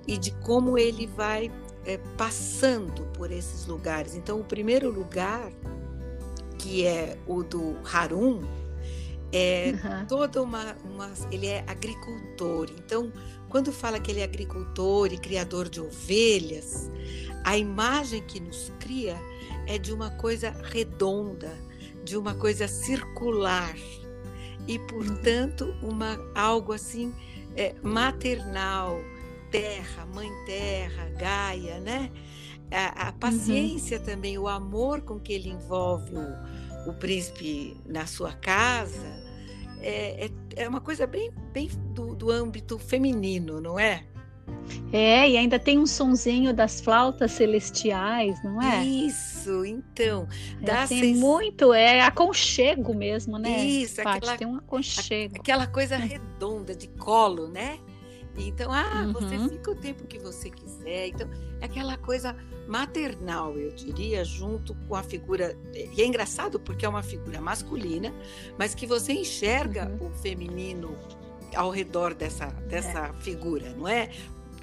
e 0.08 0.18
de 0.18 0.32
como 0.32 0.78
ele 0.78 1.08
vai 1.08 1.52
é, 1.86 1.98
passando 2.18 3.04
por 3.14 3.32
esses 3.32 3.66
lugares. 3.66 4.16
Então, 4.16 4.40
o 4.40 4.44
primeiro 4.44 4.92
lugar, 4.92 5.52
que 6.58 6.86
é 6.86 7.18
o 7.28 7.44
do 7.44 7.78
Harum, 7.92 8.42
é 9.32 9.74
uhum. 9.74 10.06
toda 10.08 10.42
uma, 10.42 10.76
uma. 10.84 11.12
Ele 11.32 11.48
é 11.48 11.64
agricultor. 11.68 12.70
Então, 12.78 13.12
quando 13.50 13.72
fala 13.72 14.00
que 14.00 14.12
ele 14.12 14.22
é 14.22 14.24
agricultor 14.24 15.12
e 15.12 15.18
criador 15.18 15.70
de 15.70 15.82
ovelhas, 15.82 16.90
a 17.44 17.58
imagem 17.58 18.22
que 18.24 18.40
nos 18.40 18.72
cria 18.80 19.18
é 19.66 19.78
de 19.78 19.94
uma 19.94 20.10
coisa 20.12 20.52
redonda, 20.64 21.54
de 22.04 22.18
uma 22.18 22.34
coisa 22.34 22.68
circular 22.68 23.76
e, 24.68 24.80
portanto, 24.80 25.74
uma 25.82 26.20
algo 26.36 26.74
assim 26.74 27.14
é, 27.56 27.74
maternal, 27.82 29.00
terra, 29.52 30.06
mãe 30.14 30.30
terra, 30.46 31.10
Gaia, 31.18 31.80
né? 31.80 32.12
A, 32.72 33.08
a 33.08 33.12
uhum. 33.12 33.20
paciência 33.20 33.98
uhum. 33.98 34.06
também, 34.06 34.38
o 34.38 34.48
amor 34.48 35.02
com 35.02 35.20
que 35.20 35.34
ele 35.34 35.50
envolve 35.50 36.14
o, 36.16 36.90
o 36.90 36.94
príncipe 36.94 37.78
na 37.86 38.06
sua 38.06 38.34
casa, 38.34 39.06
é, 39.82 40.26
é, 40.26 40.30
é 40.64 40.68
uma 40.68 40.82
coisa 40.82 41.08
bem, 41.08 41.32
bem 41.54 41.70
do, 41.94 42.16
do 42.16 42.32
âmbito 42.32 42.78
feminino, 42.78 43.62
não 43.62 43.80
é? 43.80 44.06
É, 44.92 45.30
e 45.30 45.38
ainda 45.38 45.60
tem 45.60 45.78
um 45.78 45.86
sonzinho 45.86 46.54
das 46.54 46.80
flautas 46.80 47.34
celestiais, 47.34 48.42
não 48.44 48.62
é? 48.62 48.84
Isso, 48.84 49.66
então. 49.66 50.28
É, 50.62 50.66
dá 50.66 50.88
tem 50.88 51.00
sens... 51.00 51.20
muito, 51.20 51.74
é 51.74 52.02
aconchego 52.02 52.94
mesmo, 52.94 53.38
né? 53.38 53.66
Isso, 53.66 54.02
aquela, 54.02 54.38
tem 54.38 54.48
um 54.48 54.56
aconchego. 54.56 55.36
Aquela 55.38 55.68
coisa 55.68 55.96
é. 55.96 56.00
redonda, 56.00 56.74
de 56.74 56.88
colo, 56.88 57.48
né? 57.48 57.80
Então, 58.38 58.72
ah, 58.72 59.04
uhum. 59.06 59.14
você 59.14 59.50
fica 59.50 59.72
o 59.72 59.76
tempo 59.76 60.06
que 60.06 60.20
você 60.20 60.50
quiser. 60.50 61.08
Então, 61.08 61.30
é 61.60 61.66
aquela 61.66 61.98
coisa 61.98 62.36
maternal, 62.68 63.58
eu 63.58 63.72
diria, 63.72 64.24
junto 64.24 64.76
com 64.88 64.96
a 64.96 65.04
figura. 65.04 65.58
E 65.74 66.02
é 66.02 66.06
engraçado 66.06 66.60
porque 66.60 66.86
é 66.86 66.90
uma 66.90 67.04
figura 67.04 67.40
masculina, 67.42 68.14
mas 68.58 68.76
que 68.76 68.86
você 68.86 69.14
enxerga 69.14 69.88
uhum. 69.88 70.08
o 70.08 70.12
feminino 70.12 70.98
ao 71.56 71.70
redor 71.70 72.14
dessa, 72.14 72.48
dessa 72.68 73.08
é. 73.08 73.14
figura, 73.22 73.74
não 73.74 73.88
é? 73.88 74.10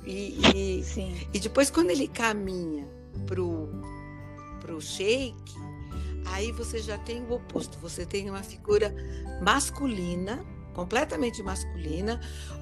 E, 0.04 0.38
e, 0.54 0.84
e, 1.32 1.40
depois, 1.40 1.70
quando 1.70 1.90
ele 1.90 2.06
caminha 2.06 2.86
pro, 3.26 3.70
pro 4.60 4.80
shake, 4.80 5.54
aí 6.26 6.52
você 6.52 6.78
já 6.78 6.98
tem 6.98 7.22
o 7.22 7.32
oposto. 7.32 7.78
Você 7.78 8.04
tem 8.04 8.28
uma 8.28 8.42
figura 8.42 8.94
masculina 9.42 10.44
completamente 10.74 11.42
masculina, 11.42 12.20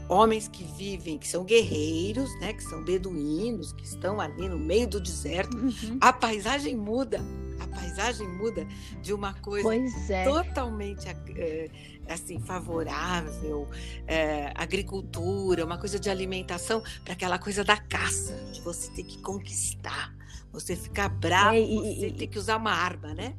homens 0.08 0.46
que 0.46 0.62
vivem, 0.62 1.18
que 1.18 1.26
são 1.26 1.44
guerreiros, 1.44 2.32
né, 2.38 2.52
que 2.52 2.62
são 2.62 2.84
beduínos, 2.84 3.72
que 3.72 3.84
estão 3.84 4.20
ali 4.20 4.48
no 4.48 4.58
meio 4.58 4.86
do 4.86 5.00
deserto. 5.00 5.56
Uhum. 5.56 5.98
A 6.00 6.12
paisagem 6.12 6.76
muda, 6.76 7.20
a 7.58 7.66
paisagem 7.66 8.28
muda 8.28 8.66
de 9.00 9.12
uma 9.12 9.34
coisa 9.34 9.74
é. 10.10 10.24
totalmente 10.24 11.08
é, 11.08 11.70
assim 12.08 12.38
favorável, 12.38 13.68
é, 14.06 14.52
agricultura, 14.54 15.64
uma 15.64 15.78
coisa 15.78 15.98
de 15.98 16.10
alimentação, 16.10 16.82
para 17.02 17.14
aquela 17.14 17.38
coisa 17.38 17.64
da 17.64 17.76
caça, 17.76 18.34
de 18.52 18.60
você 18.60 18.90
ter 18.92 19.04
que 19.04 19.18
conquistar, 19.18 20.14
você 20.52 20.76
ficar 20.76 21.08
bravo, 21.08 21.56
é, 21.56 21.60
e, 21.60 21.98
você 21.98 22.08
e, 22.08 22.12
ter 22.12 22.26
que 22.26 22.38
usar 22.38 22.58
uma 22.58 22.72
arma, 22.72 23.14
né? 23.14 23.34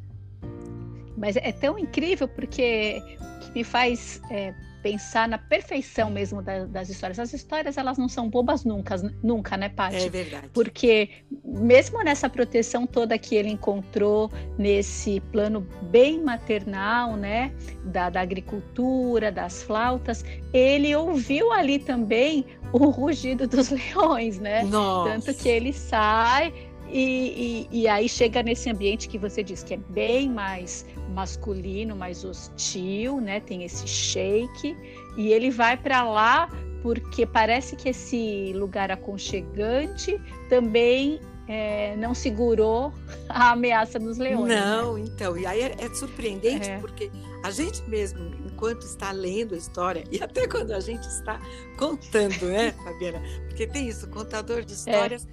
Mas 1.24 1.38
é 1.38 1.54
tão 1.54 1.80
incrível 1.80 2.28
porque 2.28 3.02
que 3.40 3.52
me 3.56 3.64
faz 3.64 4.22
é, 4.30 4.54
pensar 4.82 5.26
na 5.26 5.38
perfeição 5.38 6.12
mesmo 6.12 6.42
da, 6.42 6.66
das 6.66 6.90
histórias. 6.90 7.18
As 7.18 7.32
histórias 7.32 7.78
elas 7.78 7.98
não 7.98 8.10
são 8.10 8.30
bobas 8.30 8.66
nunca, 8.66 8.98
nunca, 9.24 9.56
né, 9.56 9.70
Paty? 9.70 9.96
É 9.96 10.10
verdade. 10.10 10.50
Porque 10.54 11.10
mesmo 11.46 12.04
nessa 12.04 12.30
proteção 12.30 12.86
toda 12.86 13.18
que 13.18 13.36
ele 13.36 13.48
encontrou 13.48 14.30
nesse 14.58 15.22
plano 15.32 15.62
bem 15.84 16.22
maternal, 16.22 17.16
né, 17.16 17.54
da, 17.86 18.10
da 18.10 18.20
agricultura, 18.20 19.32
das 19.32 19.64
flautas, 19.64 20.26
ele 20.52 20.94
ouviu 20.94 21.54
ali 21.54 21.80
também 21.80 22.46
o 22.74 22.90
rugido 22.90 23.48
dos 23.48 23.70
leões, 23.96 24.40
né? 24.40 24.64
Nossa. 24.64 25.12
Tanto 25.12 25.34
que 25.42 25.48
ele 25.48 25.72
sai 25.72 26.52
E, 26.96 27.68
e, 27.72 27.82
e, 27.82 27.88
aí 27.88 28.08
chega 28.08 28.44
nesse 28.44 28.70
ambiente 28.70 29.10
que 29.10 29.18
você 29.18 29.42
diz 29.44 29.64
que 29.64 29.74
é 29.74 29.78
bem 29.78 30.30
mais 30.30 30.86
masculino, 31.10 31.96
mais 31.96 32.24
hostil, 32.24 33.20
né? 33.20 33.40
Tem 33.40 33.64
esse 33.64 33.88
shake 33.88 34.78
e 35.18 35.34
ele 35.34 35.50
vai 35.50 35.76
para 35.76 36.04
lá 36.04 36.48
porque 36.84 37.26
parece 37.26 37.76
que 37.76 37.90
esse 37.90 38.54
lugar 38.54 38.92
aconchegante 38.92 40.22
também 40.50 41.20
é, 41.48 41.96
não 41.96 42.14
segurou 42.14 42.94
a 43.28 43.54
ameaça 43.54 43.98
dos 43.98 44.20
leões. 44.20 44.50
Né? 44.50 44.62
Não, 44.62 44.94
né? 44.94 45.06
então, 45.08 45.36
e 45.36 45.48
aí 45.48 45.62
é, 45.62 45.76
é 45.80 45.90
surpreendente 45.96 46.70
é. 46.70 46.78
porque 46.78 47.10
a 47.44 47.50
gente 47.50 47.82
mesmo, 47.90 48.20
enquanto 48.46 48.84
está 48.84 49.12
lendo 49.12 49.56
a 49.56 49.58
história, 49.58 50.04
e 50.12 50.22
até 50.22 50.48
quando 50.48 50.72
a 50.74 50.80
gente 50.80 51.08
está 51.08 51.42
contando, 51.76 52.46
né, 52.46 52.72
Fabiana? 52.86 53.20
Porque 53.48 53.66
tem 53.66 53.88
isso, 53.88 54.08
contador 54.10 54.64
de 54.64 54.74
é. 54.74 54.76
histórias 54.76 55.28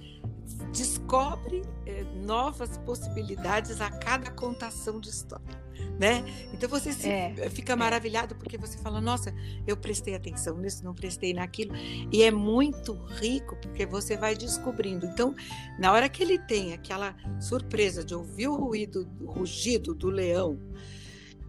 descobre 0.71 1.63
é, 1.85 2.03
novas 2.15 2.77
possibilidades 2.79 3.81
a 3.81 3.89
cada 3.89 4.31
contação 4.31 4.99
de 4.99 5.09
história 5.09 5.61
né? 6.01 6.23
Então 6.51 6.67
você 6.67 6.91
se, 6.91 7.07
é, 7.07 7.47
fica 7.51 7.73
é. 7.73 7.75
maravilhado 7.75 8.35
porque 8.35 8.57
você 8.57 8.75
fala, 8.79 8.99
nossa, 8.99 9.31
eu 9.67 9.77
prestei 9.77 10.15
atenção 10.15 10.57
nisso, 10.57 10.83
não 10.83 10.95
prestei 10.95 11.31
naquilo, 11.31 11.75
e 12.11 12.23
é 12.23 12.31
muito 12.31 12.93
rico 13.21 13.55
porque 13.61 13.85
você 13.85 14.17
vai 14.17 14.35
descobrindo. 14.35 15.05
Então, 15.05 15.35
na 15.77 15.91
hora 15.91 16.09
que 16.09 16.23
ele 16.23 16.39
tem 16.39 16.73
aquela 16.73 17.15
surpresa 17.39 18.03
de 18.03 18.15
ouvir 18.15 18.47
o 18.47 18.55
ruído, 18.55 19.07
o 19.19 19.31
rugido 19.31 19.93
do 19.93 20.09
leão 20.09 20.59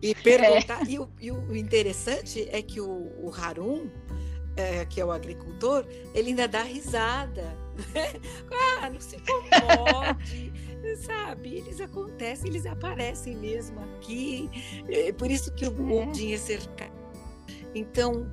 e 0.02 0.14
perguntar, 0.14 0.82
é. 0.82 0.90
e, 0.90 0.98
o, 0.98 1.08
e, 1.18 1.30
o, 1.30 1.56
interessante 1.56 2.46
é 2.50 2.60
que 2.60 2.78
o, 2.78 3.10
o 3.22 3.32
Harum 3.34 3.88
é, 4.56 4.84
que 4.84 5.00
é 5.00 5.04
o 5.04 5.10
agricultor, 5.10 5.86
ele 6.14 6.30
ainda 6.30 6.48
dá 6.48 6.62
risada. 6.62 7.56
Né? 7.94 8.12
ah, 8.80 8.90
não 8.90 9.00
se 9.00 9.16
incomode 9.16 10.52
sabe? 10.96 11.56
Eles 11.56 11.80
acontecem, 11.80 12.50
eles 12.50 12.66
aparecem 12.66 13.36
mesmo 13.36 13.80
aqui. 13.80 14.50
É 14.88 15.12
por 15.12 15.30
isso 15.30 15.52
que 15.52 15.66
o 15.66 15.70
Gondim 15.70 16.32
é 16.32 16.38
cercado. 16.38 16.92
Então, 17.74 18.28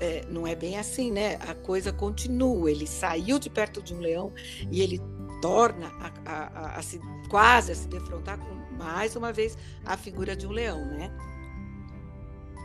é, 0.00 0.24
não 0.28 0.46
é 0.46 0.54
bem 0.54 0.78
assim, 0.78 1.10
né? 1.10 1.36
A 1.48 1.54
coisa 1.54 1.92
continua. 1.92 2.70
Ele 2.70 2.86
saiu 2.86 3.38
de 3.38 3.50
perto 3.50 3.82
de 3.82 3.94
um 3.94 4.00
leão 4.00 4.32
e 4.70 4.80
ele 4.80 5.00
torna 5.40 5.88
a, 6.00 6.12
a, 6.24 6.46
a, 6.46 6.78
a 6.78 6.82
se, 6.82 7.00
quase 7.28 7.72
a 7.72 7.74
se 7.74 7.88
defrontar 7.88 8.38
com 8.38 8.52
mais 8.76 9.14
uma 9.14 9.32
vez 9.32 9.56
a 9.84 9.96
figura 9.96 10.34
de 10.34 10.46
um 10.46 10.50
leão, 10.50 10.84
né? 10.86 11.10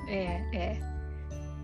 É, 0.07 0.57
é. 0.57 0.96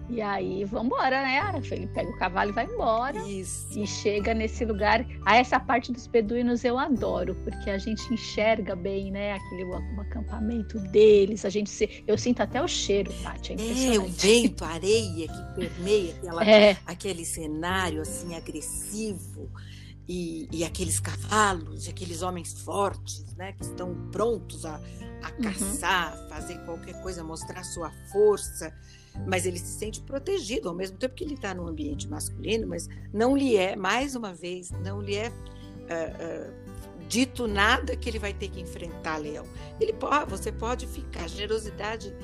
E 0.09 0.21
aí, 0.21 0.65
vamos 0.65 0.87
embora, 0.87 1.21
né? 1.23 1.61
Ele 1.71 1.87
pega 1.87 2.09
o 2.09 2.17
cavalo 2.17 2.51
e 2.51 2.53
vai 2.53 2.65
embora. 2.65 3.17
Isso. 3.27 3.67
E 3.79 3.87
chega 3.87 4.33
nesse 4.33 4.65
lugar. 4.65 5.05
Ah, 5.25 5.37
essa 5.37 5.59
parte 5.59 5.91
dos 5.91 6.07
beduínos 6.07 6.63
eu 6.63 6.77
adoro, 6.77 7.35
porque 7.43 7.69
a 7.69 7.77
gente 7.77 8.13
enxerga 8.13 8.75
bem, 8.75 9.11
né? 9.11 9.33
Aquele 9.33 9.63
o, 9.63 10.01
acampamento 10.01 10.77
deles. 10.79 11.45
A 11.45 11.49
gente 11.49 11.69
se, 11.69 12.03
eu 12.05 12.17
sinto 12.17 12.41
até 12.41 12.61
o 12.61 12.67
cheiro, 12.67 13.13
Paty. 13.23 13.53
É, 13.53 13.95
é 13.95 13.99
o 13.99 14.07
vento, 14.07 14.65
a 14.65 14.69
areia 14.69 15.27
que 15.27 15.55
permeia 15.55 16.15
aquela, 16.15 16.43
é. 16.47 16.77
aquele 16.85 17.25
cenário 17.25 18.01
assim 18.01 18.35
agressivo. 18.35 19.49
E, 20.05 20.49
e, 20.51 20.65
aqueles 20.65 20.99
cavalos, 20.99 21.87
aqueles 21.87 22.21
homens 22.21 22.61
fortes, 22.61 23.33
né, 23.37 23.53
que 23.53 23.63
estão 23.63 23.95
prontos 24.11 24.65
a, 24.65 24.75
a 24.75 24.79
uhum. 24.79 25.41
caçar, 25.41 26.27
fazer 26.27 26.57
qualquer 26.65 27.01
coisa, 27.01 27.23
mostrar 27.23 27.63
sua 27.63 27.89
força 28.11 28.73
mas 29.27 29.45
ele 29.45 29.57
se 29.57 29.77
sente 29.77 30.01
protegido 30.01 30.69
ao 30.69 30.75
mesmo 30.75 30.97
tempo 30.97 31.15
que 31.15 31.23
ele 31.23 31.35
está 31.35 31.53
no 31.53 31.67
ambiente 31.67 32.07
masculino, 32.07 32.67
mas 32.67 32.89
não 33.13 33.35
lhe 33.35 33.55
é, 33.55 33.75
mais 33.75 34.15
uma 34.15 34.33
vez, 34.33 34.71
não 34.71 35.01
lhe 35.01 35.15
é 35.15 35.29
uh, 35.29 35.31
uh, 35.31 37.07
dito 37.07 37.47
nada 37.47 37.95
que 37.95 38.09
ele 38.09 38.19
vai 38.19 38.33
ter 38.33 38.49
que 38.49 38.59
enfrentar 38.61 39.17
leão. 39.17 39.45
Ele 39.79 39.93
pode, 39.93 40.29
você 40.29 40.51
pode 40.51 40.87
ficar, 40.87 41.27
generosidade, 41.27 42.15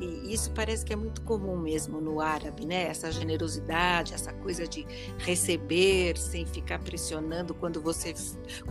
e 0.00 0.34
isso 0.34 0.50
parece 0.50 0.84
que 0.84 0.92
é 0.92 0.96
muito 0.96 1.22
comum 1.22 1.56
mesmo 1.56 2.00
no 2.00 2.20
árabe, 2.20 2.66
né? 2.66 2.88
Essa 2.88 3.12
generosidade, 3.12 4.12
essa 4.12 4.32
coisa 4.32 4.66
de 4.66 4.84
receber 5.18 6.18
sem 6.18 6.44
ficar 6.44 6.80
pressionando 6.80 7.54
quando 7.54 7.80
você, 7.80 8.12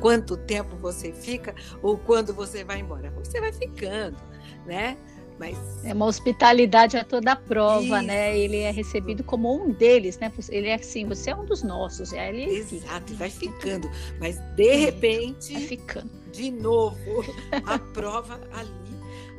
quanto 0.01 0.35
tempo 0.35 0.75
você 0.75 1.13
fica 1.13 1.55
ou 1.81 1.97
quando 1.97 2.33
você 2.33 2.63
vai 2.63 2.79
embora. 2.79 3.09
Você 3.11 3.39
vai 3.39 3.53
ficando, 3.53 4.17
né? 4.65 4.97
Mas... 5.39 5.57
É 5.83 5.93
uma 5.93 6.05
hospitalidade 6.05 6.97
a 6.97 7.03
toda 7.03 7.35
prova, 7.35 7.83
Isso. 7.83 8.01
né? 8.01 8.37
Ele 8.37 8.57
é 8.57 8.71
recebido 8.71 9.23
como 9.23 9.53
um 9.53 9.71
deles, 9.71 10.17
né? 10.17 10.31
Ele 10.49 10.67
é 10.67 10.75
assim, 10.75 11.05
você 11.05 11.31
é 11.31 11.35
um 11.35 11.45
dos 11.45 11.63
nossos. 11.63 12.13
É, 12.13 12.29
ele 12.29 12.43
Exato, 12.57 13.07
fica. 13.07 13.19
vai 13.19 13.29
ficando. 13.29 13.89
Mas 14.19 14.39
de 14.55 14.75
repente, 14.75 15.53
vai 15.53 15.61
ficando. 15.63 16.11
de 16.31 16.51
novo, 16.51 17.25
a 17.65 17.79
prova 17.79 18.39
ali, 18.53 18.71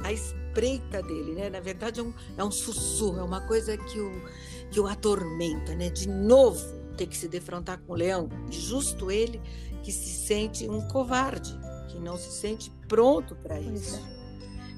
a 0.03 0.13
espreita 0.13 1.03
dele, 1.03 1.33
né? 1.33 1.51
Na 1.51 1.61
verdade, 1.61 2.01
é 2.01 2.03
um, 2.03 2.13
é 2.37 2.45
um 2.45 2.51
sussurro, 2.51 3.21
é 3.21 3.23
uma 3.25 3.41
coisa 3.43 3.77
que 3.77 3.99
o, 3.99 4.23
que 4.71 4.81
o 4.81 4.87
atormenta, 4.87 5.75
né? 5.75 5.91
De 5.91 6.09
novo, 6.09 6.61
ter 6.97 7.07
que 7.07 7.17
se 7.17 7.29
defrontar 7.29 7.81
com 7.81 7.93
o 7.93 7.97
leão. 7.97 8.29
E 8.51 8.55
justo 8.55 9.11
ele 9.11 9.41
que 9.83 9.93
se 9.93 10.27
sente 10.27 10.69
um 10.69 10.81
covarde, 10.89 11.55
que 11.89 11.99
não 11.99 12.17
se 12.17 12.31
sente 12.33 12.71
pronto 12.89 13.35
para 13.37 13.61
isso. 13.61 14.01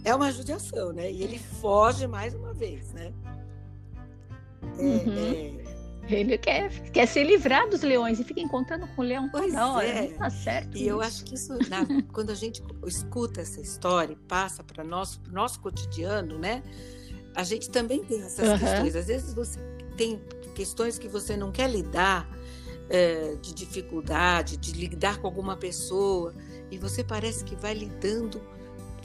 É 0.06 0.14
uma 0.14 0.30
judiação, 0.30 0.92
né? 0.92 1.10
E 1.10 1.20
ele 1.20 1.36
foge 1.36 2.06
mais 2.06 2.32
uma 2.32 2.54
vez, 2.54 2.92
né? 2.92 3.12
É, 4.78 4.82
uhum. 4.82 5.60
é... 5.72 5.76
Ele 6.08 6.38
quer, 6.38 6.70
quer 6.92 7.06
se 7.06 7.24
livrar 7.24 7.68
dos 7.68 7.82
leões 7.82 8.20
e 8.20 8.24
fica 8.24 8.40
encontrando 8.40 8.86
com 8.86 9.02
o 9.02 9.04
leão 9.04 9.28
pois 9.28 9.46
toda 9.46 9.66
hora. 9.66 9.84
É. 9.84 10.08
Não 10.10 10.18
tá 10.18 10.30
certo. 10.30 10.76
E 10.76 10.82
isso. 10.82 10.90
eu 10.90 11.00
acho 11.00 11.24
que 11.24 11.34
isso, 11.34 11.58
na, 11.68 11.84
quando 12.14 12.30
a 12.30 12.36
gente 12.36 12.62
escuta 12.86 13.40
essa 13.40 13.60
história 13.60 14.12
e 14.12 14.16
passa 14.16 14.62
para 14.62 14.84
nosso 14.84 15.20
nosso 15.32 15.58
cotidiano, 15.58 16.38
né? 16.38 16.62
A 17.34 17.42
gente 17.42 17.68
também 17.68 18.04
tem 18.04 18.22
essas 18.22 18.48
uhum. 18.48 18.58
questões. 18.60 18.94
Às 18.94 19.08
vezes 19.08 19.34
você 19.34 19.58
tem 19.96 20.22
questões 20.54 21.00
que 21.00 21.08
você 21.08 21.36
não 21.36 21.50
quer 21.50 21.68
lidar, 21.68 22.30
é, 22.88 23.34
de 23.42 23.52
dificuldade, 23.52 24.56
de 24.56 24.70
lidar 24.70 25.18
com 25.18 25.26
alguma 25.26 25.56
pessoa, 25.56 26.32
e 26.70 26.78
você 26.78 27.02
parece 27.02 27.44
que 27.44 27.56
vai 27.56 27.74
lidando 27.74 28.40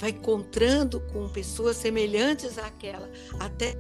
vai 0.02 0.10
encontrando 0.10 1.00
com 1.14 1.30
pessoas 1.30 1.78
semelhantes 1.78 2.58
àquela, 2.58 3.08
até 3.40 3.78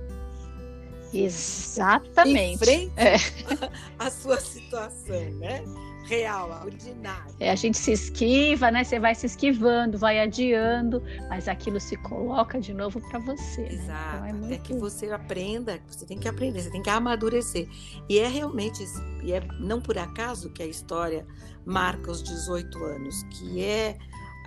Exatamente. 1.11 2.59
frente 2.59 2.93
é. 2.95 3.15
a 3.99 4.09
sua 4.09 4.39
situação, 4.39 5.19
né? 5.39 5.63
Real, 6.05 6.49
ordinária. 6.63 7.33
É, 7.39 7.51
a 7.51 7.55
gente 7.55 7.77
se 7.77 7.91
esquiva, 7.91 8.71
né? 8.71 8.83
Você 8.83 8.99
vai 8.99 9.13
se 9.13 9.25
esquivando, 9.25 9.97
vai 9.97 10.19
adiando, 10.19 11.01
mas 11.29 11.47
aquilo 11.47 11.79
se 11.79 11.95
coloca 11.97 12.59
de 12.59 12.73
novo 12.73 12.99
para 13.09 13.19
você. 13.19 13.61
Exato. 13.63 13.87
Né? 13.87 14.13
Então 14.15 14.25
é 14.25 14.33
muito... 14.33 14.45
Até 14.45 14.57
que 14.57 14.73
você 14.73 15.11
aprenda, 15.11 15.79
você 15.87 16.05
tem 16.05 16.17
que 16.17 16.27
aprender, 16.27 16.61
você 16.61 16.71
tem 16.71 16.81
que 16.81 16.89
amadurecer. 16.89 17.67
E 18.09 18.19
é 18.19 18.27
realmente, 18.27 18.83
e 19.23 19.31
é 19.31 19.41
não 19.59 19.79
por 19.81 19.97
acaso 19.97 20.49
que 20.49 20.63
a 20.63 20.67
história 20.67 21.25
marca 21.65 22.11
os 22.11 22.23
18 22.23 22.83
anos, 22.83 23.23
que 23.31 23.63
é 23.63 23.97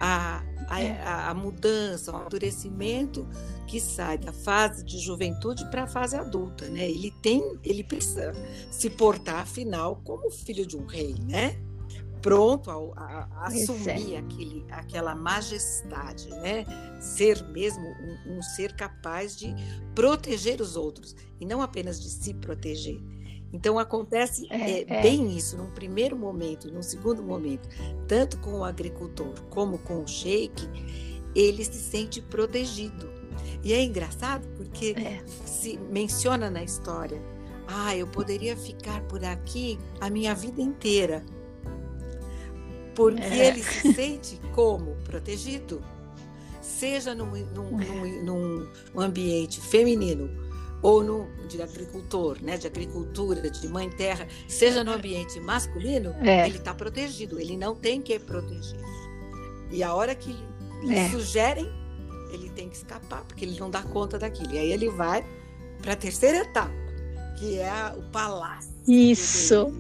a, 0.04 0.42
a, 0.68 0.82
é. 0.82 1.02
a, 1.02 1.34
mudança, 1.34 2.12
o 2.12 2.16
amadurecimento 2.16 3.26
que 3.66 3.80
sai 3.80 4.18
da 4.18 4.32
fase 4.32 4.84
de 4.84 4.98
juventude 4.98 5.64
para 5.70 5.84
a 5.84 5.86
fase 5.86 6.14
adulta, 6.14 6.68
né? 6.68 6.88
Ele 6.90 7.10
tem, 7.22 7.58
ele 7.64 7.82
precisa 7.82 8.32
se 8.70 8.90
portar, 8.90 9.40
afinal, 9.40 9.96
como 10.04 10.30
filho 10.30 10.66
de 10.66 10.76
um 10.76 10.84
rei, 10.84 11.14
né? 11.26 11.58
Pronto 12.20 12.70
a, 12.70 12.74
a, 13.00 13.28
a 13.32 13.46
assumir 13.46 14.16
aquele, 14.16 14.66
aquela 14.70 15.14
majestade, 15.14 16.28
né? 16.28 16.66
Ser 17.00 17.42
mesmo 17.48 17.82
um, 17.82 18.36
um 18.36 18.42
ser 18.42 18.76
capaz 18.76 19.34
de 19.34 19.54
proteger 19.94 20.60
os 20.60 20.76
outros 20.76 21.16
e 21.40 21.46
não 21.46 21.62
apenas 21.62 21.98
de 22.00 22.10
se 22.10 22.34
proteger. 22.34 23.00
Então 23.54 23.78
acontece 23.78 24.48
é, 24.50 24.80
é, 24.80 24.84
é. 24.88 25.00
bem 25.02 25.36
isso 25.36 25.56
num 25.56 25.70
primeiro 25.70 26.16
momento, 26.16 26.68
num 26.72 26.82
segundo 26.82 27.22
momento, 27.22 27.68
tanto 28.08 28.36
com 28.38 28.58
o 28.58 28.64
agricultor 28.64 29.32
como 29.48 29.78
com 29.78 30.02
o 30.02 30.08
sheik, 30.08 30.68
ele 31.36 31.64
se 31.64 31.78
sente 31.78 32.20
protegido. 32.20 33.08
E 33.62 33.72
é 33.72 33.80
engraçado 33.80 34.44
porque 34.56 34.96
é. 34.98 35.22
se 35.46 35.78
menciona 35.88 36.50
na 36.50 36.64
história, 36.64 37.22
ah, 37.68 37.96
eu 37.96 38.08
poderia 38.08 38.56
ficar 38.56 39.00
por 39.02 39.24
aqui 39.24 39.78
a 40.00 40.10
minha 40.10 40.34
vida 40.34 40.60
inteira. 40.60 41.24
Porque 42.92 43.22
é. 43.22 43.46
ele 43.46 43.62
se 43.62 43.94
sente 43.94 44.40
como 44.52 44.96
protegido, 45.04 45.80
seja 46.60 47.14
num, 47.14 47.30
num, 47.30 48.24
num, 48.24 48.68
num 48.92 49.00
ambiente 49.00 49.60
feminino 49.60 50.43
ou 50.84 51.02
no 51.02 51.26
de 51.48 51.62
agricultor, 51.62 52.36
né, 52.42 52.58
de 52.58 52.66
agricultura, 52.66 53.50
de 53.50 53.66
mãe 53.68 53.88
terra, 53.88 54.28
seja 54.46 54.84
no 54.84 54.92
ambiente 54.92 55.40
masculino, 55.40 56.14
é. 56.20 56.46
ele 56.46 56.58
está 56.58 56.74
protegido, 56.74 57.40
ele 57.40 57.56
não 57.56 57.74
tem 57.74 58.02
que 58.02 58.18
proteger. 58.18 58.78
E 59.70 59.82
a 59.82 59.94
hora 59.94 60.14
que 60.14 60.36
lhe 60.82 60.94
é. 60.94 61.08
sugerem, 61.08 61.66
ele 62.30 62.50
tem 62.50 62.68
que 62.68 62.76
escapar, 62.76 63.24
porque 63.24 63.46
ele 63.46 63.58
não 63.58 63.70
dá 63.70 63.82
conta 63.82 64.18
daquilo. 64.18 64.52
E 64.52 64.58
aí 64.58 64.70
ele 64.70 64.90
vai 64.90 65.24
para 65.80 65.94
a 65.94 65.96
terceira 65.96 66.38
etapa, 66.38 66.74
que 67.38 67.58
é 67.58 67.94
o 67.96 68.02
palácio. 68.10 68.70
Isso. 68.86 69.72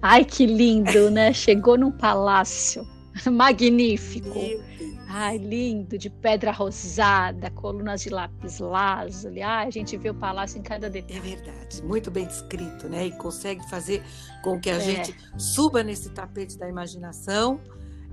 Ai, 0.00 0.24
que 0.24 0.46
lindo, 0.46 1.10
né? 1.10 1.32
Chegou 1.32 1.76
num 1.76 1.90
palácio. 1.90 2.86
Magnífico. 3.26 4.38
Ai, 5.16 5.38
lindo, 5.38 5.96
de 5.96 6.10
pedra 6.10 6.50
rosada, 6.50 7.48
colunas 7.48 8.02
de 8.02 8.10
lápis 8.10 8.58
lazuli. 8.58 9.42
Ai, 9.42 9.68
a 9.68 9.70
gente 9.70 9.96
vê 9.96 10.10
o 10.10 10.14
palácio 10.14 10.58
em 10.58 10.62
cada 10.62 10.90
detalhe. 10.90 11.18
É 11.20 11.22
verdade, 11.36 11.80
muito 11.84 12.10
bem 12.10 12.26
descrito, 12.26 12.88
né? 12.88 13.06
E 13.06 13.12
consegue 13.12 13.62
fazer 13.70 14.02
com 14.42 14.58
que 14.58 14.68
a 14.68 14.74
é. 14.74 14.80
gente 14.80 15.14
suba 15.38 15.84
nesse 15.84 16.10
tapete 16.10 16.58
da 16.58 16.68
imaginação 16.68 17.60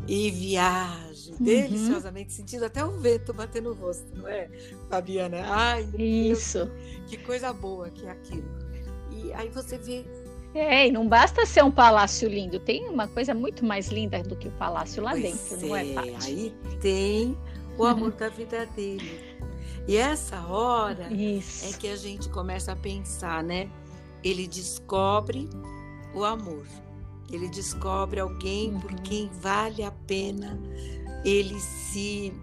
e 0.08 0.30
viaje 0.30 1.32
uhum. 1.32 1.44
deliciosamente, 1.44 2.34
sentindo 2.34 2.66
até 2.66 2.86
o 2.86 2.92
vento 2.92 3.34
bater 3.34 3.64
no 3.64 3.74
rosto, 3.74 4.16
não 4.16 4.28
é, 4.28 4.48
Fabiana? 4.88 5.42
Ai, 5.48 5.90
isso. 5.98 6.66
Deus, 6.66 7.10
que 7.10 7.18
coisa 7.18 7.52
boa 7.52 7.90
que 7.90 8.06
é 8.06 8.12
aquilo. 8.12 8.48
E 9.10 9.34
aí 9.34 9.50
você 9.50 9.76
vê 9.76 10.06
é, 10.54 10.88
e 10.88 10.92
não 10.92 11.08
basta 11.08 11.46
ser 11.46 11.64
um 11.64 11.72
palácio 11.72 12.28
lindo, 12.28 12.60
tem 12.60 12.88
uma 12.90 13.08
coisa 13.08 13.34
muito 13.34 13.66
mais 13.66 13.88
linda 13.88 14.22
do 14.24 14.36
que 14.36 14.48
o 14.48 14.52
palácio 14.52 15.02
lá 15.02 15.12
pois 15.12 15.24
dentro, 15.24 15.56
é, 15.56 15.68
não 15.68 15.76
é, 15.76 15.94
Paty? 15.94 16.26
Aí 16.26 16.54
tem 16.82 17.38
o 17.78 17.86
amor 17.86 18.12
da 18.12 18.30
vida 18.30 18.66
dele. 18.68 19.32
E 19.88 19.98
essa 19.98 20.40
hora 20.46 21.12
Isso. 21.12 21.68
é 21.68 21.78
que 21.78 21.88
a 21.88 21.96
gente 21.96 22.30
começa 22.30 22.74
a 22.74 22.76
pensar, 22.76 23.44
né? 23.44 23.70
Ele 24.24 24.48
descobre 24.48 25.50
o 26.14 26.24
amor. 26.24 26.66
Ele 27.32 27.50
descobre 27.50 28.20
alguém 28.20 28.74
uhum. 28.74 28.80
por 28.80 28.94
quem 29.02 29.30
vale 29.42 29.84
a 29.84 29.92
pena 29.92 30.60
ele 31.24 31.60
se, 31.60 32.34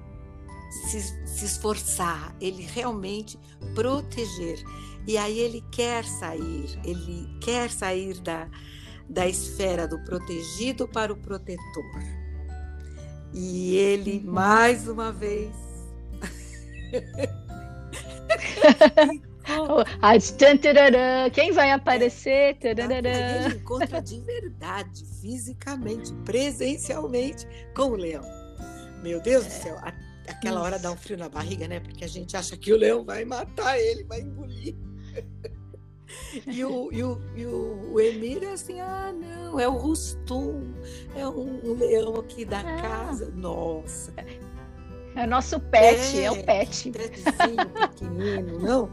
se, 0.70 1.00
se 1.26 1.44
esforçar, 1.44 2.34
ele 2.40 2.62
realmente 2.62 3.38
proteger. 3.74 4.62
E 5.08 5.16
aí 5.16 5.40
ele 5.40 5.64
quer 5.72 6.04
sair, 6.04 6.78
ele 6.84 7.26
quer 7.40 7.70
sair 7.70 8.20
da, 8.20 8.46
da 9.08 9.26
esfera 9.26 9.88
do 9.88 9.98
protegido 10.04 10.86
para 10.86 11.10
o 11.10 11.16
protetor. 11.16 12.02
E 13.32 13.74
ele, 13.74 14.22
uhum. 14.26 14.32
mais 14.34 14.86
uma 14.86 15.10
vez. 15.10 15.56
Quem 21.32 21.52
vai 21.52 21.70
aparecer? 21.70 22.58
Ele 23.48 23.56
encontra 23.56 24.02
de 24.02 24.20
verdade, 24.20 25.06
fisicamente, 25.22 26.12
presencialmente, 26.26 27.46
com 27.74 27.92
o 27.92 27.96
leão. 27.96 28.24
Meu 29.02 29.22
Deus 29.22 29.46
do 29.46 29.52
céu, 29.52 29.78
aquela 30.28 30.60
hora 30.60 30.78
dá 30.78 30.92
um 30.92 30.96
frio 30.98 31.16
na 31.16 31.30
barriga, 31.30 31.66
né? 31.66 31.80
Porque 31.80 32.04
a 32.04 32.08
gente 32.08 32.36
acha 32.36 32.58
que 32.58 32.74
o 32.74 32.76
leão 32.76 33.06
vai 33.06 33.24
matar 33.24 33.80
ele, 33.80 34.04
vai 34.04 34.20
engolir. 34.20 34.76
E 36.46 36.64
o, 36.64 36.90
e 36.92 37.02
o, 37.02 37.20
e 37.36 37.46
o, 37.46 37.92
o 37.92 38.00
Emir 38.00 38.42
é 38.42 38.52
assim, 38.52 38.80
ah, 38.80 39.12
não, 39.12 39.58
é 39.58 39.68
o 39.68 39.72
Rustum, 39.72 40.72
é 41.14 41.26
um, 41.26 41.60
um 41.64 41.74
leão 41.74 42.14
aqui 42.16 42.44
da 42.44 42.60
ah. 42.60 42.82
casa. 42.82 43.30
Nossa. 43.34 44.12
É 45.14 45.24
o 45.24 45.26
nosso 45.26 45.58
pet, 45.58 46.18
é, 46.18 46.24
é 46.24 46.30
o 46.30 46.44
pet. 46.44 46.92
pequenino, 46.92 48.58
não? 48.62 48.90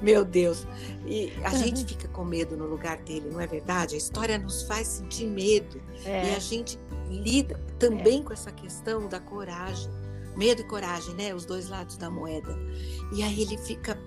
Meu 0.00 0.24
Deus. 0.24 0.66
E 1.06 1.32
a 1.42 1.50
uhum. 1.50 1.58
gente 1.58 1.84
fica 1.84 2.06
com 2.08 2.24
medo 2.24 2.56
no 2.56 2.66
lugar 2.66 2.98
dele, 2.98 3.28
não 3.30 3.40
é 3.40 3.46
verdade? 3.46 3.94
A 3.94 3.98
história 3.98 4.38
nos 4.38 4.62
faz 4.62 4.86
sentir 4.86 5.26
medo. 5.26 5.80
É. 6.04 6.30
E 6.30 6.36
a 6.36 6.38
gente 6.38 6.78
lida 7.08 7.60
também 7.78 8.20
é. 8.20 8.22
com 8.22 8.32
essa 8.32 8.52
questão 8.52 9.08
da 9.08 9.18
coragem. 9.18 9.90
Medo 10.36 10.62
e 10.62 10.64
coragem, 10.64 11.14
né? 11.14 11.34
Os 11.34 11.44
dois 11.44 11.68
lados 11.68 11.96
da 11.96 12.10
moeda. 12.10 12.56
E 13.12 13.22
aí 13.22 13.42
ele 13.42 13.56
fica 13.58 13.98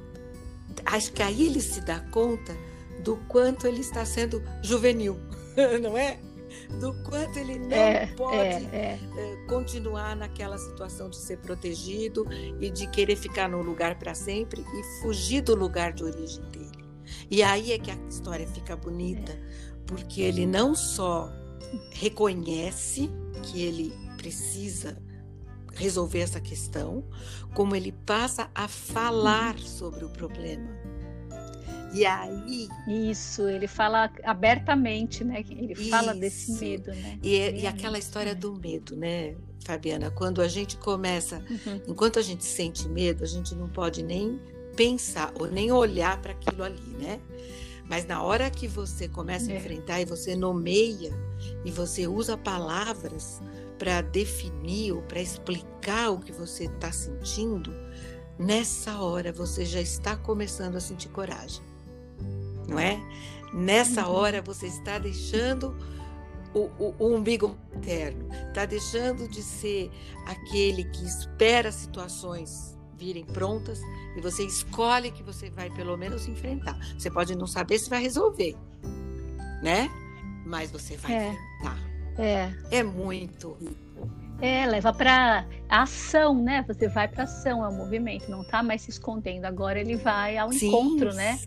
acho 0.87 1.11
que 1.11 1.21
aí 1.21 1.45
ele 1.45 1.61
se 1.61 1.81
dá 1.81 1.99
conta 2.11 2.55
do 3.03 3.17
quanto 3.27 3.67
ele 3.67 3.81
está 3.81 4.05
sendo 4.05 4.41
juvenil, 4.61 5.17
não 5.81 5.97
é? 5.97 6.19
Do 6.79 6.93
quanto 7.03 7.37
ele 7.37 7.59
não 7.59 7.77
é, 7.77 8.07
pode 8.07 8.37
é, 8.37 8.69
é. 8.71 8.99
Eh, 9.17 9.45
continuar 9.47 10.15
naquela 10.15 10.57
situação 10.57 11.09
de 11.09 11.17
ser 11.17 11.37
protegido 11.39 12.25
e 12.59 12.69
de 12.69 12.87
querer 12.87 13.15
ficar 13.15 13.49
num 13.49 13.61
lugar 13.61 13.99
para 13.99 14.15
sempre 14.15 14.61
e 14.61 15.01
fugir 15.01 15.41
do 15.41 15.55
lugar 15.55 15.91
de 15.93 16.03
origem 16.03 16.43
dele. 16.49 16.85
E 17.29 17.43
aí 17.43 17.73
é 17.73 17.77
que 17.77 17.91
a 17.91 17.95
história 18.09 18.47
fica 18.47 18.75
bonita, 18.75 19.37
porque 19.85 20.21
ele 20.21 20.45
não 20.45 20.73
só 20.73 21.29
reconhece 21.91 23.09
que 23.43 23.61
ele 23.61 23.93
precisa 24.17 24.97
resolver 25.77 26.19
essa 26.19 26.41
questão, 26.41 27.03
como 27.53 27.75
ele 27.75 27.91
passa 27.91 28.49
a 28.53 28.67
falar 28.67 29.57
sobre 29.59 30.03
o 30.03 30.09
problema. 30.09 30.67
E 31.93 32.05
aí. 32.05 32.67
Isso, 32.87 33.47
ele 33.47 33.67
fala 33.67 34.11
abertamente, 34.23 35.23
né? 35.23 35.43
Ele 35.49 35.73
isso. 35.73 35.89
fala 35.89 36.13
desse 36.13 36.51
medo, 36.53 36.91
né? 36.91 37.19
E, 37.23 37.35
é, 37.35 37.59
e 37.59 37.67
aquela 37.67 37.97
história 37.97 38.35
do 38.35 38.53
medo, 38.53 38.95
né, 38.95 39.35
Fabiana? 39.63 40.11
Quando 40.11 40.41
a 40.41 40.47
gente 40.47 40.77
começa, 40.77 41.37
uhum. 41.49 41.81
enquanto 41.87 42.19
a 42.19 42.21
gente 42.21 42.43
sente 42.43 42.87
medo, 42.89 43.23
a 43.23 43.27
gente 43.27 43.55
não 43.55 43.69
pode 43.69 44.03
nem 44.03 44.39
pensar 44.75 45.31
ou 45.39 45.47
nem 45.47 45.71
olhar 45.71 46.21
para 46.21 46.33
aquilo 46.33 46.63
ali, 46.63 46.95
né? 46.99 47.19
Mas 47.89 48.05
na 48.05 48.21
hora 48.21 48.49
que 48.49 48.67
você 48.67 49.07
começa 49.07 49.49
a 49.49 49.53
é. 49.53 49.57
enfrentar 49.57 50.01
e 50.01 50.05
você 50.05 50.35
nomeia 50.35 51.11
e 51.63 51.71
você 51.71 52.05
usa 52.05 52.37
palavras 52.37 53.41
para 53.77 54.01
definir 54.01 54.93
ou 54.93 55.01
para 55.03 55.21
explicar 55.21 56.11
o 56.11 56.19
que 56.19 56.31
você 56.31 56.65
está 56.65 56.91
sentindo, 56.91 57.71
nessa 58.37 58.99
hora 58.99 59.31
você 59.31 59.65
já 59.65 59.81
está 59.81 60.15
começando 60.15 60.75
a 60.75 60.79
sentir 60.79 61.09
coragem, 61.09 61.61
não 62.67 62.79
é? 62.79 62.99
Nessa 63.53 64.07
uhum. 64.07 64.13
hora 64.13 64.41
você 64.41 64.67
está 64.67 64.97
deixando 64.99 65.75
o, 66.53 66.69
o, 66.79 66.95
o 66.99 67.15
umbigo 67.15 67.57
materno, 67.73 68.27
está 68.47 68.65
deixando 68.65 69.27
de 69.27 69.41
ser 69.41 69.91
aquele 70.25 70.83
que 70.85 71.05
espera 71.05 71.71
situações 71.71 72.75
virem 72.97 73.23
prontas 73.25 73.79
e 74.15 74.21
você 74.21 74.43
escolhe 74.43 75.11
que 75.11 75.21
você 75.21 75.49
vai 75.49 75.69
pelo 75.69 75.95
menos 75.95 76.27
enfrentar. 76.27 76.77
Você 76.97 77.11
pode 77.11 77.35
não 77.35 77.45
saber 77.45 77.77
se 77.77 77.89
vai 77.89 78.01
resolver, 78.01 78.55
né? 79.61 79.89
Mas 80.45 80.71
você 80.71 80.97
vai 80.97 81.13
é. 81.13 81.29
enfrentar. 81.29 81.96
É. 82.17 82.51
É 82.71 82.83
muito 82.83 83.57
É, 84.41 84.65
leva 84.65 84.93
para 84.93 85.45
ação, 85.69 86.33
né? 86.35 86.63
Você 86.67 86.87
vai 86.87 87.07
para 87.07 87.23
ação, 87.23 87.63
é 87.63 87.67
o 87.67 87.71
um 87.71 87.77
movimento, 87.77 88.29
não 88.29 88.41
está 88.41 88.61
mais 88.61 88.81
se 88.83 88.89
escondendo. 88.89 89.45
Agora 89.45 89.79
ele 89.79 89.95
vai 89.95 90.37
ao 90.37 90.51
sim, 90.51 90.67
encontro, 90.67 91.13
né? 91.13 91.39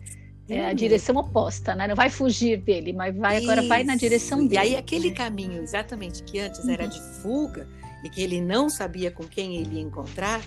É 0.49 0.65
a 0.65 0.73
direção 0.73 1.15
oposta, 1.15 1.73
né? 1.75 1.87
Não 1.87 1.95
vai 1.95 2.09
fugir 2.09 2.57
dele, 2.57 2.91
mas 2.91 3.15
vai 3.15 3.37
Isso. 3.37 3.49
agora 3.49 3.67
vai 3.67 3.83
na 3.83 3.95
direção 3.95 4.39
dele. 4.39 4.55
E 4.55 4.57
aí 4.57 4.75
aquele 4.75 5.11
caminho, 5.11 5.61
exatamente, 5.61 6.23
que 6.23 6.39
antes 6.39 6.67
era 6.67 6.87
de 6.87 6.99
fuga 7.21 7.67
e 8.03 8.09
que 8.09 8.21
ele 8.21 8.41
não 8.41 8.69
sabia 8.69 9.11
com 9.11 9.23
quem 9.23 9.55
ele 9.57 9.75
ia 9.75 9.81
encontrar, 9.81 10.41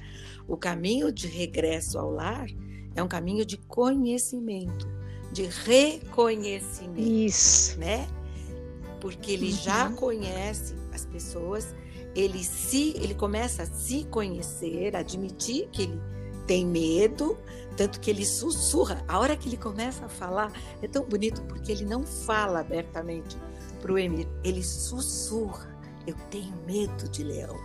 o 0.47 0.57
caminho 0.57 1.11
de 1.11 1.27
regresso 1.27 1.99
ao 1.99 2.11
lar 2.11 2.47
é 2.95 3.03
um 3.03 3.09
caminho 3.09 3.47
de 3.47 3.57
conhecimento, 3.57 4.87
de 5.33 5.45
reconhecimento, 5.65 7.01
Isso. 7.01 7.79
né? 7.79 8.07
Porque 9.05 9.33
ele 9.33 9.51
uhum. 9.51 9.59
já 9.59 9.91
conhece 9.91 10.75
as 10.91 11.05
pessoas, 11.05 11.75
ele 12.17 12.43
se 12.43 12.95
ele 12.97 13.15
começa 13.15 13.65
a 13.65 13.67
se 13.67 14.05
conhecer, 14.05 14.97
admitir 14.97 15.69
que 15.71 15.83
ele 15.83 16.01
tem 16.47 16.65
medo, 16.65 17.37
tanto 17.77 18.01
que 18.01 18.09
ele 18.09 18.25
sussurra. 18.25 19.05
A 19.07 19.19
hora 19.19 19.37
que 19.37 19.47
ele 19.47 19.59
começa 19.59 20.07
a 20.07 20.09
falar 20.09 20.51
é 20.81 20.89
tão 20.89 21.05
bonito 21.05 21.43
porque 21.43 21.71
ele 21.71 21.85
não 21.85 22.03
fala 22.03 22.61
abertamente 22.61 23.37
para 23.83 23.93
o 23.93 23.99
Emir, 23.99 24.27
ele 24.43 24.63
sussurra. 24.63 25.79
Eu 26.07 26.15
tenho 26.31 26.57
medo 26.67 27.07
de 27.11 27.23
leão, 27.25 27.57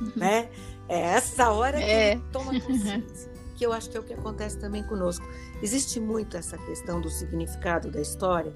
uhum. 0.00 0.12
né? 0.16 0.48
É 0.88 0.98
essa 0.98 1.50
hora 1.50 1.76
que 1.76 1.84
é. 1.84 2.12
ele 2.12 2.22
toma 2.32 2.58
consciência. 2.58 3.30
que 3.54 3.66
eu 3.66 3.72
acho 3.74 3.90
que 3.90 3.98
é 3.98 4.00
o 4.00 4.02
que 4.02 4.14
acontece 4.14 4.56
também 4.56 4.82
conosco. 4.82 5.26
Existe 5.62 6.00
muito 6.00 6.38
essa 6.38 6.56
questão 6.56 7.02
do 7.02 7.10
significado 7.10 7.90
da 7.90 8.00
história 8.00 8.54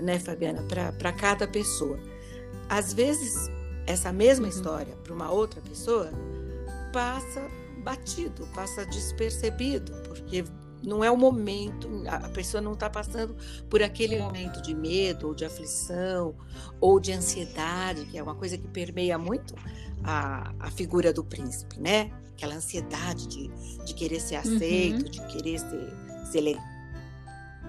né, 0.00 0.18
Fabiana, 0.18 0.62
para 0.62 1.12
cada 1.12 1.46
pessoa. 1.46 1.98
Às 2.68 2.92
vezes, 2.92 3.50
essa 3.86 4.12
mesma 4.12 4.46
uhum. 4.46 4.50
história 4.50 4.94
para 5.04 5.12
uma 5.12 5.30
outra 5.30 5.60
pessoa 5.60 6.10
passa 6.92 7.48
batido, 7.84 8.48
passa 8.54 8.84
despercebido, 8.86 9.92
porque 10.08 10.44
não 10.82 11.02
é 11.02 11.10
o 11.10 11.16
momento, 11.16 11.88
a 12.08 12.28
pessoa 12.28 12.60
não 12.60 12.72
está 12.72 12.90
passando 12.90 13.36
por 13.70 13.82
aquele 13.82 14.18
momento 14.18 14.60
de 14.62 14.74
medo, 14.74 15.28
ou 15.28 15.34
de 15.34 15.44
aflição, 15.44 16.34
ou 16.80 17.00
de 17.00 17.12
ansiedade, 17.12 18.04
que 18.06 18.18
é 18.18 18.22
uma 18.22 18.34
coisa 18.34 18.58
que 18.58 18.68
permeia 18.68 19.18
muito 19.18 19.54
a, 20.04 20.52
a 20.60 20.70
figura 20.70 21.12
do 21.12 21.24
príncipe, 21.24 21.80
né? 21.80 22.10
Aquela 22.32 22.54
ansiedade 22.54 23.26
de, 23.26 23.48
de 23.84 23.94
querer 23.94 24.20
ser 24.20 24.36
aceito, 24.36 25.04
uhum. 25.04 25.10
de 25.10 25.26
querer 25.26 25.58
ser, 25.58 25.94
ser 26.30 26.40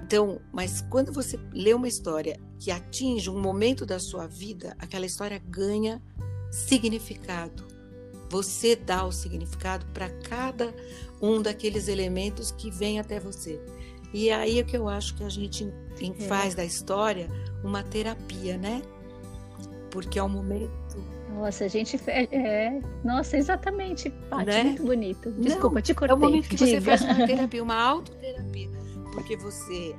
então, 0.07 0.39
mas 0.53 0.79
quando 0.89 1.11
você 1.11 1.37
lê 1.51 1.73
uma 1.73 1.87
história 1.87 2.39
que 2.57 2.71
atinge 2.71 3.29
um 3.29 3.41
momento 3.41 3.85
da 3.85 3.99
sua 3.99 4.25
vida, 4.25 4.73
aquela 4.79 5.05
história 5.05 5.37
ganha 5.49 6.01
significado. 6.49 7.67
Você 8.29 8.73
dá 8.73 9.05
o 9.05 9.11
significado 9.11 9.85
para 9.87 10.09
cada 10.09 10.73
um 11.21 11.41
daqueles 11.41 11.89
elementos 11.89 12.51
que 12.51 12.71
vem 12.71 13.01
até 13.01 13.19
você. 13.19 13.59
E 14.13 14.31
aí 14.31 14.59
é 14.59 14.63
que 14.63 14.77
eu 14.77 14.87
acho 14.87 15.13
que 15.13 15.25
a 15.25 15.29
gente 15.29 15.69
é. 15.99 16.13
faz 16.23 16.55
da 16.55 16.63
história 16.63 17.27
uma 17.61 17.83
terapia, 17.83 18.57
né? 18.57 18.81
Porque 19.91 20.17
é 20.17 20.23
um 20.23 20.29
momento 20.29 20.71
Nossa, 21.33 21.65
a 21.65 21.67
gente 21.67 21.99
é, 22.07 22.23
é 22.33 22.81
nossa, 23.03 23.35
exatamente, 23.35 24.09
Paty, 24.29 24.45
né? 24.45 24.63
muito 24.63 24.83
bonito. 24.83 25.31
Desculpa, 25.33 25.75
Não, 25.75 25.81
te 25.81 25.93
cortei. 25.93 26.13
É 26.13 26.17
o 26.17 26.19
momento 26.19 26.47
que 26.47 26.55
Diga. 26.55 26.79
você 26.79 26.81
faz 26.81 27.01
uma 27.01 27.27
terapia, 27.27 27.61
uma 27.63 27.75
autoterapia, 27.75 28.69
porque 29.17 29.35
você, 29.35 29.95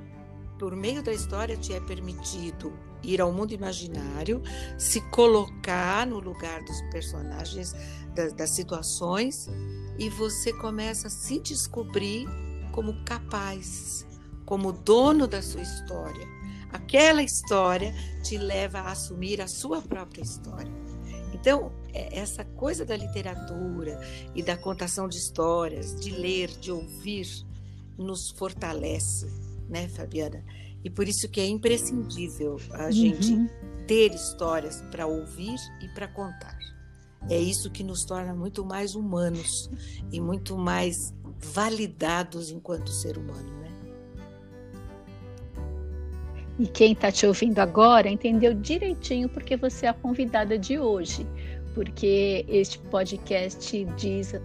por 0.60 0.76
meio 0.76 1.02
da 1.02 1.12
história, 1.12 1.56
te 1.56 1.72
é 1.72 1.80
permitido 1.80 2.72
ir 3.02 3.20
ao 3.20 3.32
mundo 3.32 3.52
imaginário, 3.52 4.40
se 4.78 5.00
colocar 5.10 6.06
no 6.06 6.20
lugar 6.20 6.62
dos 6.62 6.80
personagens, 6.92 7.74
das, 8.14 8.32
das 8.32 8.50
situações, 8.50 9.50
e 9.98 10.08
você 10.08 10.52
começa 10.52 11.08
a 11.08 11.10
se 11.10 11.40
descobrir 11.40 12.28
como 12.70 13.04
capaz, 13.04 14.06
como 14.46 14.70
dono 14.70 15.26
da 15.26 15.42
sua 15.42 15.62
história. 15.62 16.24
Aquela 16.70 17.20
história 17.20 17.92
te 18.22 18.38
leva 18.38 18.78
a 18.78 18.92
assumir 18.92 19.40
a 19.40 19.48
sua 19.48 19.82
própria 19.82 20.22
história. 20.22 20.72
Então, 21.34 21.72
é, 21.92 22.20
essa 22.20 22.44
coisa 22.44 22.84
da 22.84 22.96
literatura 22.96 23.98
e 24.32 24.44
da 24.44 24.56
contação 24.56 25.08
de 25.08 25.16
histórias, 25.16 25.98
de 25.98 26.12
ler, 26.12 26.48
de 26.50 26.70
ouvir, 26.70 27.47
nos 27.98 28.30
fortalece, 28.30 29.26
né, 29.68 29.88
Fabiana? 29.88 30.44
E 30.84 30.88
por 30.88 31.08
isso 31.08 31.28
que 31.28 31.40
é 31.40 31.46
imprescindível 31.46 32.56
a 32.72 32.84
uhum. 32.84 32.92
gente 32.92 33.50
ter 33.86 34.14
histórias 34.14 34.82
para 34.90 35.06
ouvir 35.06 35.56
e 35.82 35.88
para 35.88 36.06
contar. 36.08 36.56
É 37.28 37.38
isso 37.38 37.70
que 37.70 37.82
nos 37.82 38.04
torna 38.04 38.34
muito 38.34 38.64
mais 38.64 38.94
humanos 38.94 39.68
e 40.12 40.20
muito 40.20 40.56
mais 40.56 41.12
validados 41.52 42.50
enquanto 42.50 42.90
ser 42.90 43.18
humano, 43.18 43.50
né? 43.60 43.68
E 46.58 46.66
quem 46.66 46.92
está 46.92 47.12
te 47.12 47.26
ouvindo 47.26 47.58
agora 47.60 48.08
entendeu 48.08 48.52
direitinho 48.52 49.28
porque 49.28 49.56
você 49.56 49.86
é 49.86 49.88
a 49.88 49.94
convidada 49.94 50.58
de 50.58 50.78
hoje 50.78 51.26
porque 51.78 52.44
este 52.48 52.76
podcast 52.76 53.84
diz 53.96 54.34
é, 54.34 54.40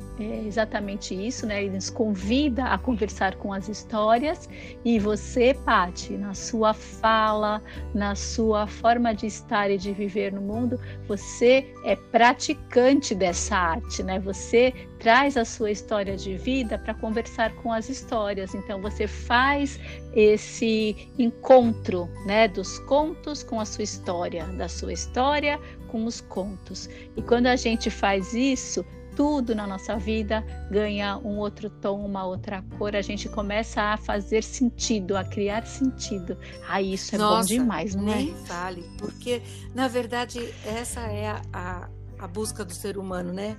exatamente 0.46 1.16
isso, 1.16 1.48
né? 1.48 1.64
Ele 1.64 1.74
nos 1.74 1.90
convida 1.90 2.66
a 2.66 2.78
conversar 2.78 3.38
com 3.38 3.52
as 3.52 3.68
histórias 3.68 4.48
e 4.86 5.00
você, 5.00 5.56
Pati, 5.66 6.14
na 6.14 6.36
sua 6.36 6.76
fala, 6.76 7.60
na 7.92 8.14
sua 8.14 8.68
forma 8.68 9.16
de 9.16 9.26
estar 9.26 9.72
e 9.72 9.80
de 9.80 9.94
viver 9.94 10.32
no 10.32 10.42
mundo, 10.42 10.80
você 11.08 11.66
é 11.84 11.96
praticante 11.96 13.16
dessa 13.16 13.58
arte, 13.58 14.04
né? 14.04 14.20
Você 14.20 14.72
traz 15.04 15.36
a 15.36 15.44
sua 15.44 15.70
história 15.70 16.16
de 16.16 16.38
vida 16.38 16.80
para 16.80 16.94
conversar 16.94 17.54
com 17.58 17.74
as 17.74 17.90
histórias. 17.90 18.56
Então 18.56 18.82
você 18.82 19.06
faz 19.06 19.78
esse 20.16 21.10
encontro, 21.20 22.10
né, 22.26 22.48
dos 22.48 22.80
contos 22.80 23.44
com 23.44 23.60
a 23.60 23.66
sua 23.66 23.84
história, 23.84 24.46
da 24.46 24.70
sua 24.70 24.94
história 24.94 25.60
com 25.90 26.06
os 26.06 26.22
contos. 26.22 26.90
E 27.18 27.22
quando 27.22 27.48
a 27.48 27.58
gente 27.58 27.90
faz 27.90 28.34
isso, 28.34 28.86
tudo 29.14 29.54
na 29.54 29.68
nossa 29.68 29.98
vida 29.98 30.42
ganha 30.72 31.18
um 31.18 31.38
outro 31.38 31.70
tom, 31.70 32.06
uma 32.06 32.26
outra 32.26 32.64
cor, 32.78 32.96
a 32.96 33.02
gente 33.02 33.28
começa 33.28 33.82
a 33.82 33.98
fazer 33.98 34.42
sentido, 34.42 35.18
a 35.18 35.24
criar 35.26 35.68
sentido. 35.68 36.38
Ah, 36.68 36.82
isso 36.82 37.14
é 37.14 37.18
Nossa, 37.18 37.42
bom 37.42 37.46
demais, 37.46 37.94
não 37.94 38.06
nem 38.06 38.32
é? 38.32 38.46
fale, 38.48 38.90
porque 38.98 39.42
na 39.76 39.90
verdade 39.90 40.40
essa 40.66 41.02
é 41.02 41.28
a, 41.28 41.42
a, 41.52 41.90
a 42.20 42.28
busca 42.28 42.64
do 42.64 42.74
ser 42.74 42.98
humano, 42.98 43.34
né? 43.34 43.58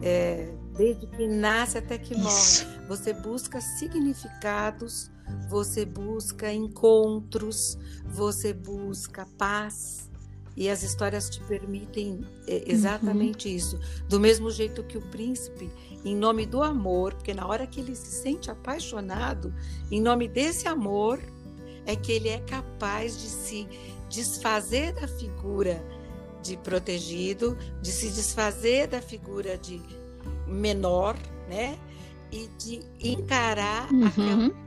É, 0.00 0.48
desde 0.76 1.06
que 1.06 1.26
nasce 1.26 1.78
até 1.78 1.98
que 1.98 2.16
morre. 2.16 2.64
Você 2.88 3.12
busca 3.12 3.60
significados, 3.60 5.10
você 5.48 5.84
busca 5.84 6.52
encontros, 6.52 7.78
você 8.06 8.52
busca 8.52 9.26
paz, 9.38 10.10
e 10.56 10.68
as 10.68 10.82
histórias 10.82 11.28
te 11.28 11.40
permitem 11.40 12.20
é, 12.46 12.62
exatamente 12.66 13.48
uhum. 13.48 13.54
isso. 13.54 13.80
Do 14.08 14.20
mesmo 14.20 14.50
jeito 14.50 14.84
que 14.84 14.96
o 14.96 15.02
príncipe, 15.02 15.70
em 16.04 16.14
nome 16.14 16.46
do 16.46 16.62
amor, 16.62 17.14
porque 17.14 17.34
na 17.34 17.46
hora 17.46 17.66
que 17.66 17.80
ele 17.80 17.94
se 17.94 18.22
sente 18.22 18.50
apaixonado, 18.50 19.52
em 19.90 20.00
nome 20.00 20.28
desse 20.28 20.68
amor, 20.68 21.18
é 21.86 21.96
que 21.96 22.12
ele 22.12 22.28
é 22.28 22.38
capaz 22.40 23.20
de 23.20 23.28
se 23.28 23.68
desfazer 24.08 24.92
da 24.92 25.08
figura 25.08 25.84
de 26.40 26.56
protegido, 26.58 27.56
de 27.82 27.90
se 27.90 28.10
desfazer 28.10 28.86
da 28.86 29.00
figura 29.00 29.58
de 29.58 29.80
menor, 30.46 31.16
né? 31.48 31.78
E 32.32 32.48
de 32.58 32.80
encarar 33.00 33.92
uhum. 33.92 34.06
aquela 34.06 34.64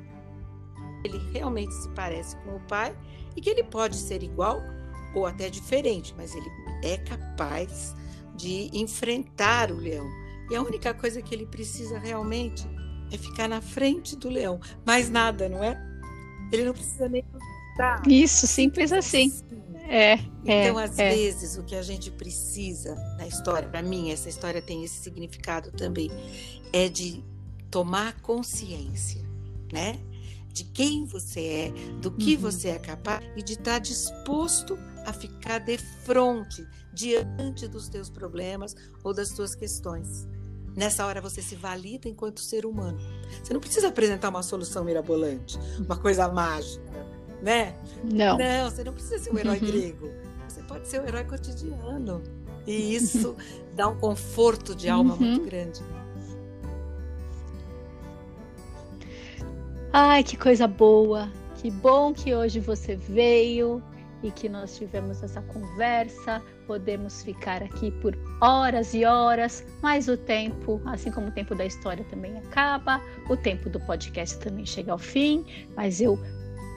ele 1.04 1.20
realmente 1.32 1.74
se 1.74 1.90
parece 1.90 2.36
com 2.38 2.56
o 2.56 2.60
pai 2.62 2.96
e 3.36 3.42
que 3.42 3.50
ele 3.50 3.64
pode 3.64 3.96
ser 3.96 4.24
igual 4.24 4.62
ou 5.14 5.26
até 5.26 5.50
diferente, 5.50 6.14
mas 6.18 6.36
ele 6.36 6.50
é 6.84 6.98
capaz 6.98 7.96
de 8.36 8.70
enfrentar 8.74 9.72
o 9.72 9.78
leão. 9.78 10.08
E 10.50 10.56
a 10.56 10.62
única 10.62 10.94
coisa 10.94 11.22
que 11.22 11.34
ele 11.34 11.46
precisa 11.46 11.98
realmente 11.98 12.68
é 13.12 13.18
ficar 13.18 13.48
na 13.48 13.62
frente 13.62 14.16
do 14.16 14.30
leão. 14.30 14.60
Mais 14.86 15.10
nada, 15.10 15.50
não 15.50 15.64
é? 15.64 15.82
Ele 16.52 16.66
não 16.66 16.74
precisa 16.74 17.10
nem 17.10 17.24
lutar. 17.34 18.02
Isso, 18.08 18.48
simples 18.48 18.92
assim. 18.92 19.32
É, 19.90 20.16
então, 20.44 20.80
é, 20.80 20.84
às 20.84 21.00
é. 21.00 21.10
vezes, 21.10 21.58
o 21.58 21.64
que 21.64 21.76
a 21.76 21.82
gente 21.82 22.12
precisa 22.12 22.96
na 23.18 23.26
história, 23.26 23.68
para 23.68 23.82
mim, 23.82 24.12
essa 24.12 24.28
história 24.28 24.62
tem 24.62 24.84
esse 24.84 25.02
significado 25.02 25.72
também, 25.72 26.12
é 26.74 26.90
de 26.90 27.24
tomar 27.72 28.20
consciência, 28.22 29.26
né? 29.72 30.00
De 30.52 30.64
quem 30.64 31.06
você 31.06 31.40
é, 31.40 31.72
do 32.02 32.12
que 32.12 32.36
uhum. 32.36 32.42
você 32.42 32.70
é 32.70 32.80
capaz 32.80 33.24
e 33.36 33.44
de 33.44 33.54
estar 33.54 33.74
tá 33.74 33.80
disposto 33.80 34.78
a 35.06 35.14
ficar 35.14 35.60
de 35.60 35.78
frente 35.78 36.68
diante 36.94 37.68
dos 37.68 37.88
teus 37.88 38.10
problemas 38.10 38.76
ou 39.04 39.14
das 39.14 39.30
tuas 39.30 39.56
questões. 39.56 40.28
Nessa 40.76 41.06
hora 41.06 41.22
você 41.22 41.42
se 41.42 41.56
valida 41.56 42.10
enquanto 42.10 42.40
ser 42.40 42.66
humano. 42.66 43.00
Você 43.44 43.54
não 43.54 43.60
precisa 43.60 43.88
apresentar 43.88 44.30
uma 44.30 44.44
solução 44.44 44.84
mirabolante, 44.84 45.58
uma 45.80 45.98
coisa 45.98 46.28
mágica, 46.28 47.17
né? 47.42 47.76
Não. 48.04 48.38
Não, 48.38 48.70
você 48.70 48.84
não 48.84 48.94
precisa 48.94 49.20
ser 49.20 49.32
um 49.32 49.38
herói 49.38 49.60
uhum. 49.60 49.68
grego. 49.68 50.12
Você 50.48 50.64
pode 50.64 50.88
ser 50.88 51.02
um 51.02 51.08
herói 51.08 51.24
cotidiano. 51.24 52.24
E 52.66 52.96
isso 52.96 53.36
dá 53.76 53.88
um 53.88 53.98
conforto 53.98 54.76
de 54.76 54.90
alma 54.90 55.14
uhum. 55.14 55.20
muito 55.20 55.46
grande. 55.46 55.82
Ai, 59.94 60.24
que 60.24 60.38
coisa 60.38 60.68
boa! 60.68 61.32
Que 61.56 61.72
bom 61.72 62.14
que 62.14 62.36
hoje 62.36 62.60
você 62.60 62.96
veio 62.96 63.82
e 64.22 64.32
que 64.32 64.48
nós 64.50 64.76
tivemos 64.78 65.24
essa 65.24 65.42
conversa. 65.42 66.42
Podemos 66.66 67.24
ficar 67.24 67.64
aqui 67.64 67.92
por 67.92 68.18
horas 68.42 68.94
e 68.94 69.06
horas, 69.06 69.66
mas 69.82 70.08
o 70.08 70.18
tempo, 70.18 70.82
assim 70.86 71.10
como 71.12 71.28
o 71.28 71.32
tempo 71.32 71.56
da 71.56 71.66
história 71.66 72.06
também 72.10 72.38
acaba, 72.38 73.02
o 73.30 73.38
tempo 73.38 73.70
do 73.70 73.80
podcast 73.80 74.38
também 74.40 74.66
chega 74.66 74.92
ao 74.92 74.98
fim. 74.98 75.46
Mas 75.76 76.02
eu, 76.02 76.20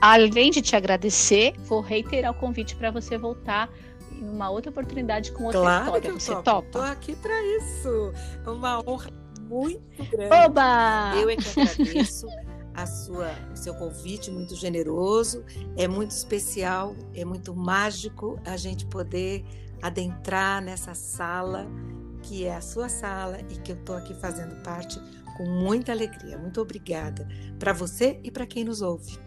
além 0.01 0.51
de 0.51 0.63
te 0.63 0.75
agradecer, 0.75 1.55
vou 1.61 1.81
reiterar 1.81 2.33
o 2.33 2.35
convite 2.35 2.77
para 2.77 2.91
você 2.91 3.19
voltar 3.19 3.71
em 4.13 4.29
uma 4.29 4.51
outra 4.51 4.71
oportunidade 4.71 5.33
com 5.33 5.45
outra 5.45 5.61
claro 5.61 5.85
história. 5.85 6.13
Que 6.13 6.21
você 6.21 6.33
topo. 6.33 6.43
topa? 6.43 6.67
Estou 6.67 6.83
aqui 6.83 7.17
para 7.17 7.43
isso. 7.57 8.13
É 8.45 8.51
uma 8.51 8.81
honra 8.89 9.11
muito 9.41 10.11
grande. 10.11 10.35
Oba! 10.35 11.13
Eu 11.17 11.31
é 11.31 11.37
que 11.37 11.61
agradeço 11.61 12.27
a 12.75 12.87
sua, 12.87 13.33
o 13.53 13.57
seu 13.57 13.75
convite 13.75 14.31
muito 14.31 14.55
generoso. 14.55 15.45
É 15.77 15.89
muito 15.89 16.13
especial, 16.13 16.95
é 17.15 17.25
muito 17.25 17.55
mágico 17.55 18.41
a 18.45 18.57
gente 18.57 18.87
poder 18.87 19.45
adentrar 19.83 20.63
nessa 20.63 20.95
sala 20.95 21.67
que 22.23 22.45
é 22.45 22.55
a 22.55 22.61
sua 22.61 22.89
sala 22.89 23.39
e 23.49 23.57
que 23.57 23.73
eu 23.73 23.77
estou 23.77 23.97
aqui 23.97 24.15
fazendo 24.15 24.63
parte 24.63 25.01
com 25.37 25.45
muita 25.47 25.93
alegria. 25.93 26.37
Muito 26.37 26.61
obrigada 26.61 27.27
para 27.59 27.73
você 27.73 28.21
e 28.23 28.31
para 28.31 28.47
quem 28.47 28.65
nos 28.65 28.83
ouve. 28.83 29.19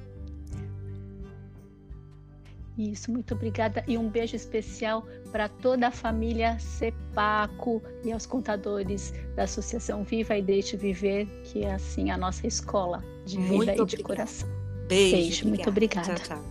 Isso, 2.78 3.12
muito 3.12 3.34
obrigada 3.36 3.84
e 3.88 3.98
um 3.98 4.10
beijo 4.10 4.36
especial 4.36 5.06
para 5.32 5.48
toda 5.48 5.88
a 5.88 5.92
família 5.92 6.58
Cepaco 6.60 7.82
e 8.04 8.12
aos 8.12 8.26
contadores 8.26 9.14
da 9.36 9.44
Associação 9.44 10.04
Viva 10.04 10.36
e 10.38 10.42
Deixe 10.42 10.76
Viver, 10.76 11.28
que 11.44 11.64
é 11.64 11.74
assim 11.74 12.10
a 12.10 12.18
nossa 12.18 12.48
escola 12.48 13.04
de 13.26 13.38
vida 13.38 13.54
muito 13.54 13.70
e 13.70 13.82
obrigada. 13.82 13.98
de 13.98 14.04
coração. 14.04 14.50
Beijo, 14.88 15.16
beijo 15.16 15.48
muito 15.48 15.70
obrigada. 15.70 16.16
Tchau, 16.16 16.38
tchau. 16.38 16.46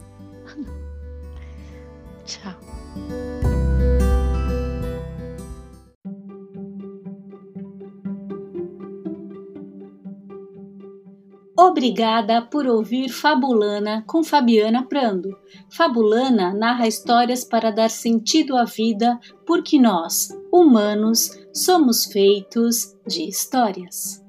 tchau. 2.25 3.52
Obrigada 11.65 12.43
por 12.43 12.67
ouvir 12.67 13.09
Fabulana 13.09 14.03
com 14.05 14.25
Fabiana 14.25 14.85
Prando. 14.85 15.39
Fabulana 15.71 16.53
narra 16.53 16.89
histórias 16.89 17.45
para 17.45 17.71
dar 17.71 17.89
sentido 17.89 18.57
à 18.57 18.65
vida, 18.65 19.17
porque 19.47 19.79
nós, 19.79 20.37
humanos, 20.53 21.31
somos 21.55 22.07
feitos 22.07 22.97
de 23.07 23.29
histórias. 23.29 24.22